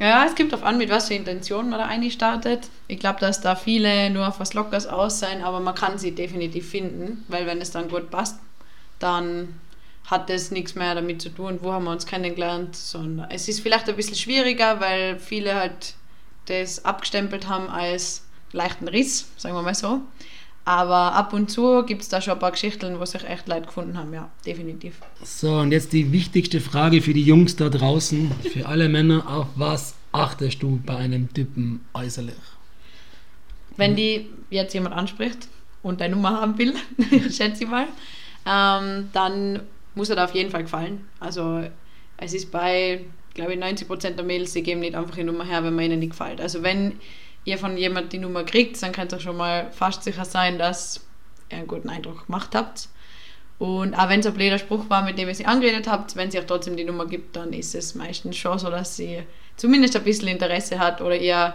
Ja, 0.01 0.25
es 0.27 0.35
kommt 0.37 0.53
darauf 0.53 0.65
an, 0.65 0.79
mit 0.79 0.91
was 0.91 1.09
für 1.09 1.15
Intention 1.15 1.71
man 1.71 1.79
da 1.79 1.87
eigentlich 1.87 2.13
startet. 2.13 2.69
Ich 2.87 2.99
glaube, 2.99 3.21
dass 3.21 3.41
da 3.41 3.57
viele 3.57 4.11
nur 4.11 4.29
auf 4.29 4.39
was 4.39 4.55
Lockers 4.55 4.87
aus 4.87 5.19
sein, 5.19 5.43
aber 5.43 5.61
man 5.61 5.75
kann 5.75 5.99
sie 5.99 6.13
definitiv 6.15 6.71
finden, 6.71 7.25
weil 7.29 7.47
wenn 7.47 7.61
es 7.61 7.71
dann 7.71 7.89
gut 7.89 8.11
passt, 8.11 8.39
dann 8.99 9.61
hat 10.07 10.31
das 10.31 10.51
nichts 10.51 10.75
mehr 10.75 10.95
damit 10.95 11.21
zu 11.21 11.29
tun, 11.29 11.59
wo 11.63 11.73
haben 11.73 11.85
wir 11.85 11.91
uns 11.91 12.07
kennengelernt, 12.07 12.75
sondern 12.77 13.31
es 13.31 13.49
ist 13.49 13.61
vielleicht 13.61 13.89
ein 13.89 13.97
bisschen 13.97 14.17
schwieriger, 14.17 14.81
weil 14.81 15.19
viele 15.19 15.55
halt 15.55 15.95
das 16.47 16.85
abgestempelt 16.85 17.49
haben 17.49 17.69
als 17.69 18.25
leichten 18.53 18.89
Riss, 18.89 19.31
sagen 19.37 19.55
wir 19.55 19.63
mal 19.63 19.75
so. 19.75 20.01
Aber 20.69 21.15
ab 21.15 21.33
und 21.33 21.51
zu 21.51 21.83
gibt 21.83 22.03
es 22.03 22.11
da 22.11 22.21
schon 22.21 22.35
ein 22.35 22.41
paar 22.41 22.51
Geschichten, 22.51 23.01
wo 23.01 23.05
sich 23.07 23.25
echt 23.25 23.49
Leute 23.49 23.69
gefunden 23.69 23.97
haben, 23.97 24.13
ja, 24.13 24.29
definitiv. 24.45 25.01
So, 25.25 25.61
und 25.61 25.73
jetzt 25.73 25.95
die 25.95 26.13
wichtigste 26.13 26.61
Frage 26.61 27.01
für 27.01 27.15
die 27.15 27.23
Jungs 27.23 27.57
da 27.57 27.71
draußen, 27.71 28.31
für 28.53 28.67
alle 28.67 28.91
Männer, 28.91 29.27
auf 29.27 29.47
was 29.55 29.95
achtest 30.13 30.63
du 30.63 30.79
bei 30.85 30.97
einem 30.97 31.33
Typen 31.33 31.87
äußerlich? 31.95 32.35
Wenn 33.79 33.97
die 33.97 34.29
jetzt 34.51 34.75
jemand 34.75 34.95
anspricht 34.95 35.49
und 35.83 36.03
deine 36.03 36.17
Nummer 36.17 36.39
haben 36.39 36.59
will, 36.59 36.75
schätze 37.31 37.65
ich 37.65 37.71
mal, 37.71 37.87
ähm, 38.45 39.09
dann 39.15 39.61
muss 39.95 40.11
er 40.11 40.17
da 40.17 40.27
auf 40.27 40.35
jeden 40.35 40.51
Fall 40.51 40.65
gefallen. 40.65 41.09
Also 41.19 41.63
es 42.19 42.35
ist 42.35 42.51
bei, 42.51 43.07
glaube 43.33 43.55
ich, 43.55 43.59
90% 43.59 44.11
der 44.11 44.25
Mädels, 44.27 44.53
die 44.53 44.63
geben 44.63 44.81
nicht 44.81 44.97
einfach 44.97 45.17
die 45.17 45.25
Nummer 45.25 45.47
her, 45.47 45.65
wenn 45.65 45.75
man 45.75 45.87
ihnen 45.87 46.01
nicht 46.01 46.11
gefällt. 46.11 46.43
Also 46.43 46.63
wenn 46.63 47.01
ihr 47.45 47.59
von 47.59 47.77
jemand 47.77 48.13
die 48.13 48.19
Nummer 48.19 48.45
kriegt, 48.45 48.81
dann 48.83 48.93
könnt 48.93 49.13
ihr 49.13 49.21
schon 49.21 49.37
mal 49.37 49.71
fast 49.73 50.05
sicher 50.05 50.25
sein, 50.25 50.59
dass 50.59 51.07
ihr 51.51 51.59
einen 51.59 51.67
guten 51.67 51.89
Eindruck 51.89 52.27
gemacht 52.27 52.55
habt. 52.55 52.89
Und 53.59 53.95
auch 53.95 54.09
wenn 54.09 54.21
es 54.21 54.27
ein 54.27 54.35
blöder 54.35 54.59
Spruch 54.59 54.89
war, 54.89 55.03
mit 55.03 55.19
dem 55.19 55.29
ihr 55.29 55.35
sie 55.35 55.47
angeredet 55.47 55.89
habt, 55.89 56.15
wenn 56.15 56.31
sie 56.31 56.39
auch 56.39 56.45
trotzdem 56.45 56.77
die 56.77 56.85
Nummer 56.85 57.07
gibt, 57.07 57.35
dann 57.35 57.53
ist 57.53 57.75
es 57.75 57.95
meistens 57.95 58.37
schon 58.37 58.59
so, 58.59 58.71
dass 58.71 58.97
sie 58.97 59.25
zumindest 59.57 59.97
ein 59.97 60.05
bisschen 60.05 60.29
Interesse 60.29 60.79
hat 60.79 61.01
oder 61.01 61.17
ihr 61.17 61.55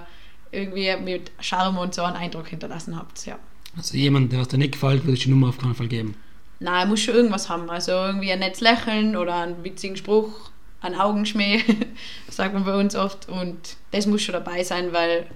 irgendwie 0.52 0.96
mit 0.98 1.32
Charme 1.40 1.78
und 1.78 1.94
so 1.94 2.04
einen 2.04 2.18
Eindruck 2.18 2.50
hinterlassen 2.50 2.98
habt. 2.98 3.26
Ja. 3.26 3.40
Also 3.78 3.98
jemand, 3.98 4.32
der 4.32 4.42
aus 4.42 4.50
dir 4.50 4.58
nicht 4.58 4.74
gefällt, 4.74 5.04
würde 5.04 5.14
ich 5.14 5.24
die 5.24 5.30
Nummer 5.30 5.50
auf 5.50 5.58
keinen 5.58 5.76
Fall 5.76 5.88
geben. 5.88 6.16
Nein, 6.60 6.82
er 6.82 6.86
muss 6.86 7.02
schon 7.02 7.16
irgendwas 7.16 7.50
haben. 7.50 7.70
Also 7.70 7.92
irgendwie 7.92 8.32
ein 8.32 8.40
nettes 8.40 8.62
Lächeln 8.62 9.16
oder 9.16 9.36
einen 9.36 9.64
witzigen 9.64 9.96
Spruch, 9.96 10.52
ein 10.82 10.96
Augenschmäh, 10.96 11.62
sagt 12.30 12.54
man 12.54 12.66
bei 12.66 12.78
uns 12.78 12.96
oft. 12.96 13.30
Und 13.30 13.78
das 13.92 14.06
muss 14.06 14.22
schon 14.22 14.34
dabei 14.34 14.64
sein, 14.64 14.94
weil 14.94 15.28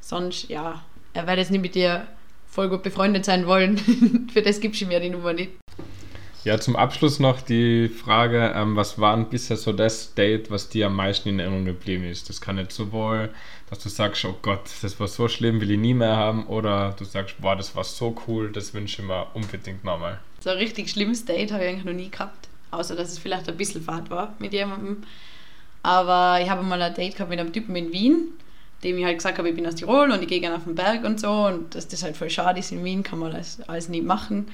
sonst, 0.00 0.48
ja, 0.48 0.82
er 1.12 1.26
wird 1.26 1.38
jetzt 1.38 1.50
nicht 1.50 1.62
mit 1.62 1.74
dir 1.74 2.06
voll 2.46 2.68
gut 2.68 2.82
befreundet 2.82 3.24
sein 3.24 3.46
wollen. 3.46 3.78
Für 4.32 4.42
das 4.42 4.60
gibst 4.60 4.80
du 4.80 4.86
mir 4.86 5.00
die 5.00 5.10
Nummer 5.10 5.32
nicht. 5.32 5.52
Ja, 6.42 6.58
zum 6.58 6.74
Abschluss 6.74 7.20
noch 7.20 7.42
die 7.42 7.88
Frage, 7.88 8.54
ähm, 8.56 8.74
was 8.74 8.98
war 8.98 9.14
denn 9.14 9.28
bisher 9.28 9.58
so 9.58 9.74
das 9.74 10.14
Date, 10.14 10.50
was 10.50 10.70
dir 10.70 10.86
am 10.86 10.96
meisten 10.96 11.28
in 11.28 11.38
Erinnerung 11.38 11.66
geblieben 11.66 12.04
ist? 12.04 12.30
Das 12.30 12.40
kann 12.40 12.56
nicht 12.56 12.72
sowohl, 12.72 13.28
dass 13.68 13.80
du 13.80 13.90
sagst, 13.90 14.24
oh 14.24 14.34
Gott, 14.40 14.62
das 14.80 14.98
war 14.98 15.06
so 15.06 15.28
schlimm, 15.28 15.60
will 15.60 15.70
ich 15.70 15.78
nie 15.78 15.92
mehr 15.92 16.16
haben, 16.16 16.46
oder 16.46 16.94
du 16.98 17.04
sagst, 17.04 17.38
boah, 17.42 17.56
das 17.56 17.76
war 17.76 17.84
so 17.84 18.16
cool, 18.26 18.50
das 18.52 18.72
wünsche 18.72 19.02
ich 19.02 19.06
mir 19.06 19.26
unbedingt 19.34 19.84
nochmal. 19.84 20.18
So 20.40 20.48
ein 20.48 20.56
richtig 20.56 20.88
schlimmes 20.88 21.26
Date 21.26 21.52
habe 21.52 21.64
ich 21.64 21.68
eigentlich 21.68 21.84
noch 21.84 21.92
nie 21.92 22.10
gehabt, 22.10 22.48
außer 22.70 22.96
dass 22.96 23.12
es 23.12 23.18
vielleicht 23.18 23.46
ein 23.46 23.58
bisschen 23.58 23.82
Fahrt 23.82 24.08
war 24.08 24.34
mit 24.38 24.54
jemandem. 24.54 25.02
Aber 25.82 26.40
ich 26.42 26.48
habe 26.48 26.62
mal 26.62 26.80
ein 26.80 26.94
Date 26.94 27.16
gehabt 27.16 27.28
mit 27.28 27.38
einem 27.38 27.52
Typen 27.52 27.76
in 27.76 27.92
Wien, 27.92 28.28
dem 28.82 28.98
ich 28.98 29.04
halt 29.04 29.18
gesagt 29.18 29.38
habe, 29.38 29.48
ich 29.48 29.54
bin 29.54 29.66
aus 29.66 29.74
Tirol 29.74 30.10
und 30.10 30.22
ich 30.22 30.28
gehe 30.28 30.40
gerne 30.40 30.56
auf 30.56 30.64
den 30.64 30.74
Berg 30.74 31.04
und 31.04 31.20
so 31.20 31.30
und 31.30 31.74
dass 31.74 31.88
das 31.88 32.02
halt 32.02 32.16
voll 32.16 32.30
schade 32.30 32.60
ist 32.60 32.72
in 32.72 32.84
Wien, 32.84 33.02
kann 33.02 33.18
man 33.18 33.32
alles, 33.32 33.60
alles 33.66 33.88
nicht 33.88 34.04
machen. 34.04 34.48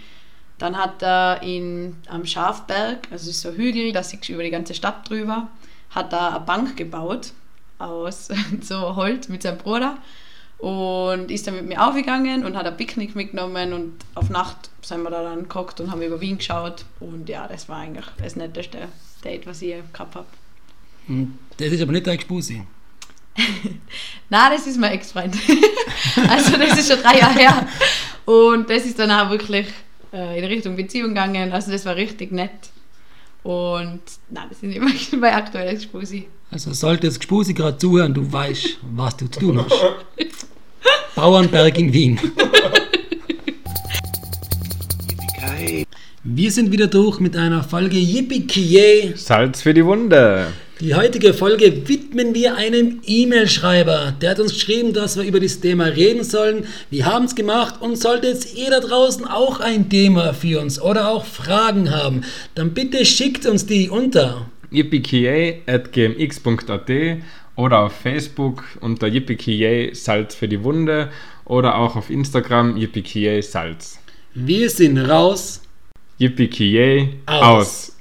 Dann 0.58 0.76
hat 0.76 1.02
er 1.02 1.42
in, 1.42 1.96
am 2.08 2.24
Schafberg, 2.24 3.08
also 3.10 3.30
ist 3.30 3.42
so 3.42 3.50
ein 3.50 3.56
Hügel, 3.56 3.92
da 3.92 4.02
siehst 4.02 4.28
du 4.28 4.32
über 4.32 4.42
die 4.42 4.50
ganze 4.50 4.74
Stadt 4.74 5.08
drüber, 5.08 5.48
hat 5.90 6.12
er 6.12 6.36
eine 6.36 6.40
Bank 6.40 6.76
gebaut 6.76 7.32
aus 7.78 8.28
so 8.62 8.96
Holz 8.96 9.28
mit 9.28 9.42
seinem 9.42 9.58
Bruder 9.58 9.98
und 10.58 11.30
ist 11.30 11.46
dann 11.46 11.54
mit 11.54 11.66
mir 11.66 11.86
aufgegangen 11.86 12.44
und 12.44 12.56
hat 12.56 12.66
ein 12.66 12.76
Picknick 12.76 13.14
mitgenommen 13.14 13.74
und 13.74 13.92
auf 14.14 14.30
Nacht 14.30 14.70
sind 14.80 15.02
wir 15.02 15.10
da 15.10 15.22
dann 15.22 15.42
gekocht 15.42 15.80
und 15.80 15.90
haben 15.90 16.00
über 16.02 16.20
Wien 16.20 16.38
geschaut 16.38 16.84
und 17.00 17.28
ja, 17.28 17.46
das 17.46 17.68
war 17.68 17.78
eigentlich 17.78 18.06
das 18.18 18.36
netteste 18.36 18.88
Date, 19.22 19.46
was 19.46 19.60
ich 19.60 19.74
gehabt 19.92 20.14
habe. 20.14 20.26
Das 21.58 21.68
ist 21.68 21.82
aber 21.82 21.92
nicht 21.92 22.06
dein 22.06 22.18
Gspusi. 22.18 22.62
Nein, 24.28 24.52
das 24.52 24.66
ist 24.66 24.78
mein 24.78 24.92
Ex-Freund. 24.92 25.34
also 26.28 26.56
das 26.56 26.78
ist 26.78 26.90
schon 26.92 27.02
drei 27.02 27.18
Jahre 27.18 27.38
her. 27.38 27.68
Und 28.24 28.68
das 28.68 28.84
ist 28.84 28.98
dann 28.98 29.10
auch 29.10 29.30
wirklich 29.30 29.66
äh, 30.12 30.38
in 30.38 30.44
Richtung 30.44 30.76
Beziehung 30.76 31.10
gegangen. 31.10 31.52
Also 31.52 31.70
das 31.70 31.84
war 31.84 31.94
richtig 31.96 32.32
nett. 32.32 32.50
Und 33.42 34.00
nein, 34.30 34.46
das 34.48 34.58
ist 34.58 34.62
nicht 34.82 35.12
mein- 35.12 35.34
aktuelles 35.34 35.84
Spusi. 35.84 36.26
Also 36.50 36.72
sollte 36.72 37.06
das 37.06 37.18
Gspusi 37.18 37.54
gerade 37.54 37.78
zuhören, 37.78 38.14
du 38.14 38.30
weißt, 38.30 38.78
was 38.94 39.16
du 39.16 39.26
zu 39.28 39.40
tun 39.40 39.64
hast. 39.64 39.72
Bauernberg 41.14 41.78
in 41.78 41.92
Wien. 41.92 42.20
Wir 46.22 46.50
sind 46.50 46.72
wieder 46.72 46.88
durch 46.88 47.20
mit 47.20 47.36
einer 47.36 47.62
Folge 47.62 47.96
Yippie 47.96 49.12
Salz 49.16 49.62
für 49.62 49.72
die 49.72 49.84
Wunde. 49.84 50.52
Die 50.80 50.94
heutige 50.94 51.32
Folge 51.32 51.88
widmen 51.88 52.34
wir 52.34 52.56
einem 52.56 53.00
E-Mail-Schreiber. 53.06 54.12
Der 54.20 54.32
hat 54.32 54.40
uns 54.40 54.52
geschrieben, 54.52 54.92
dass 54.92 55.16
wir 55.16 55.24
über 55.24 55.40
das 55.40 55.60
Thema 55.60 55.84
reden 55.84 56.22
sollen. 56.22 56.66
Wir 56.90 57.06
haben 57.06 57.24
es 57.24 57.34
gemacht 57.34 57.80
und 57.80 57.96
sollte 57.96 58.26
jetzt 58.26 58.58
ihr 58.58 58.68
da 58.68 58.80
draußen 58.80 59.24
auch 59.24 59.60
ein 59.60 59.88
Thema 59.88 60.34
für 60.34 60.60
uns 60.60 60.78
oder 60.78 61.08
auch 61.08 61.24
Fragen 61.24 61.90
haben, 61.90 62.24
dann 62.54 62.74
bitte 62.74 63.06
schickt 63.06 63.46
uns 63.46 63.64
die 63.64 63.88
unter 63.88 64.50
yippiekiay.gmx.at 64.70 66.90
oder 67.56 67.78
auf 67.78 67.92
Facebook 67.92 68.64
unter 68.82 69.06
yippiekiay 69.06 69.94
Salz 69.94 70.34
für 70.34 70.46
die 70.46 70.62
Wunde 70.62 71.08
oder 71.46 71.78
auch 71.78 71.96
auf 71.96 72.10
Instagram 72.10 72.76
yippiekiay 72.76 73.40
Salz. 73.40 73.98
Wir 74.34 74.68
sind 74.68 74.98
raus. 74.98 75.62
Yippiekiay 76.18 77.14
Aus. 77.24 77.42
aus. 77.42 77.96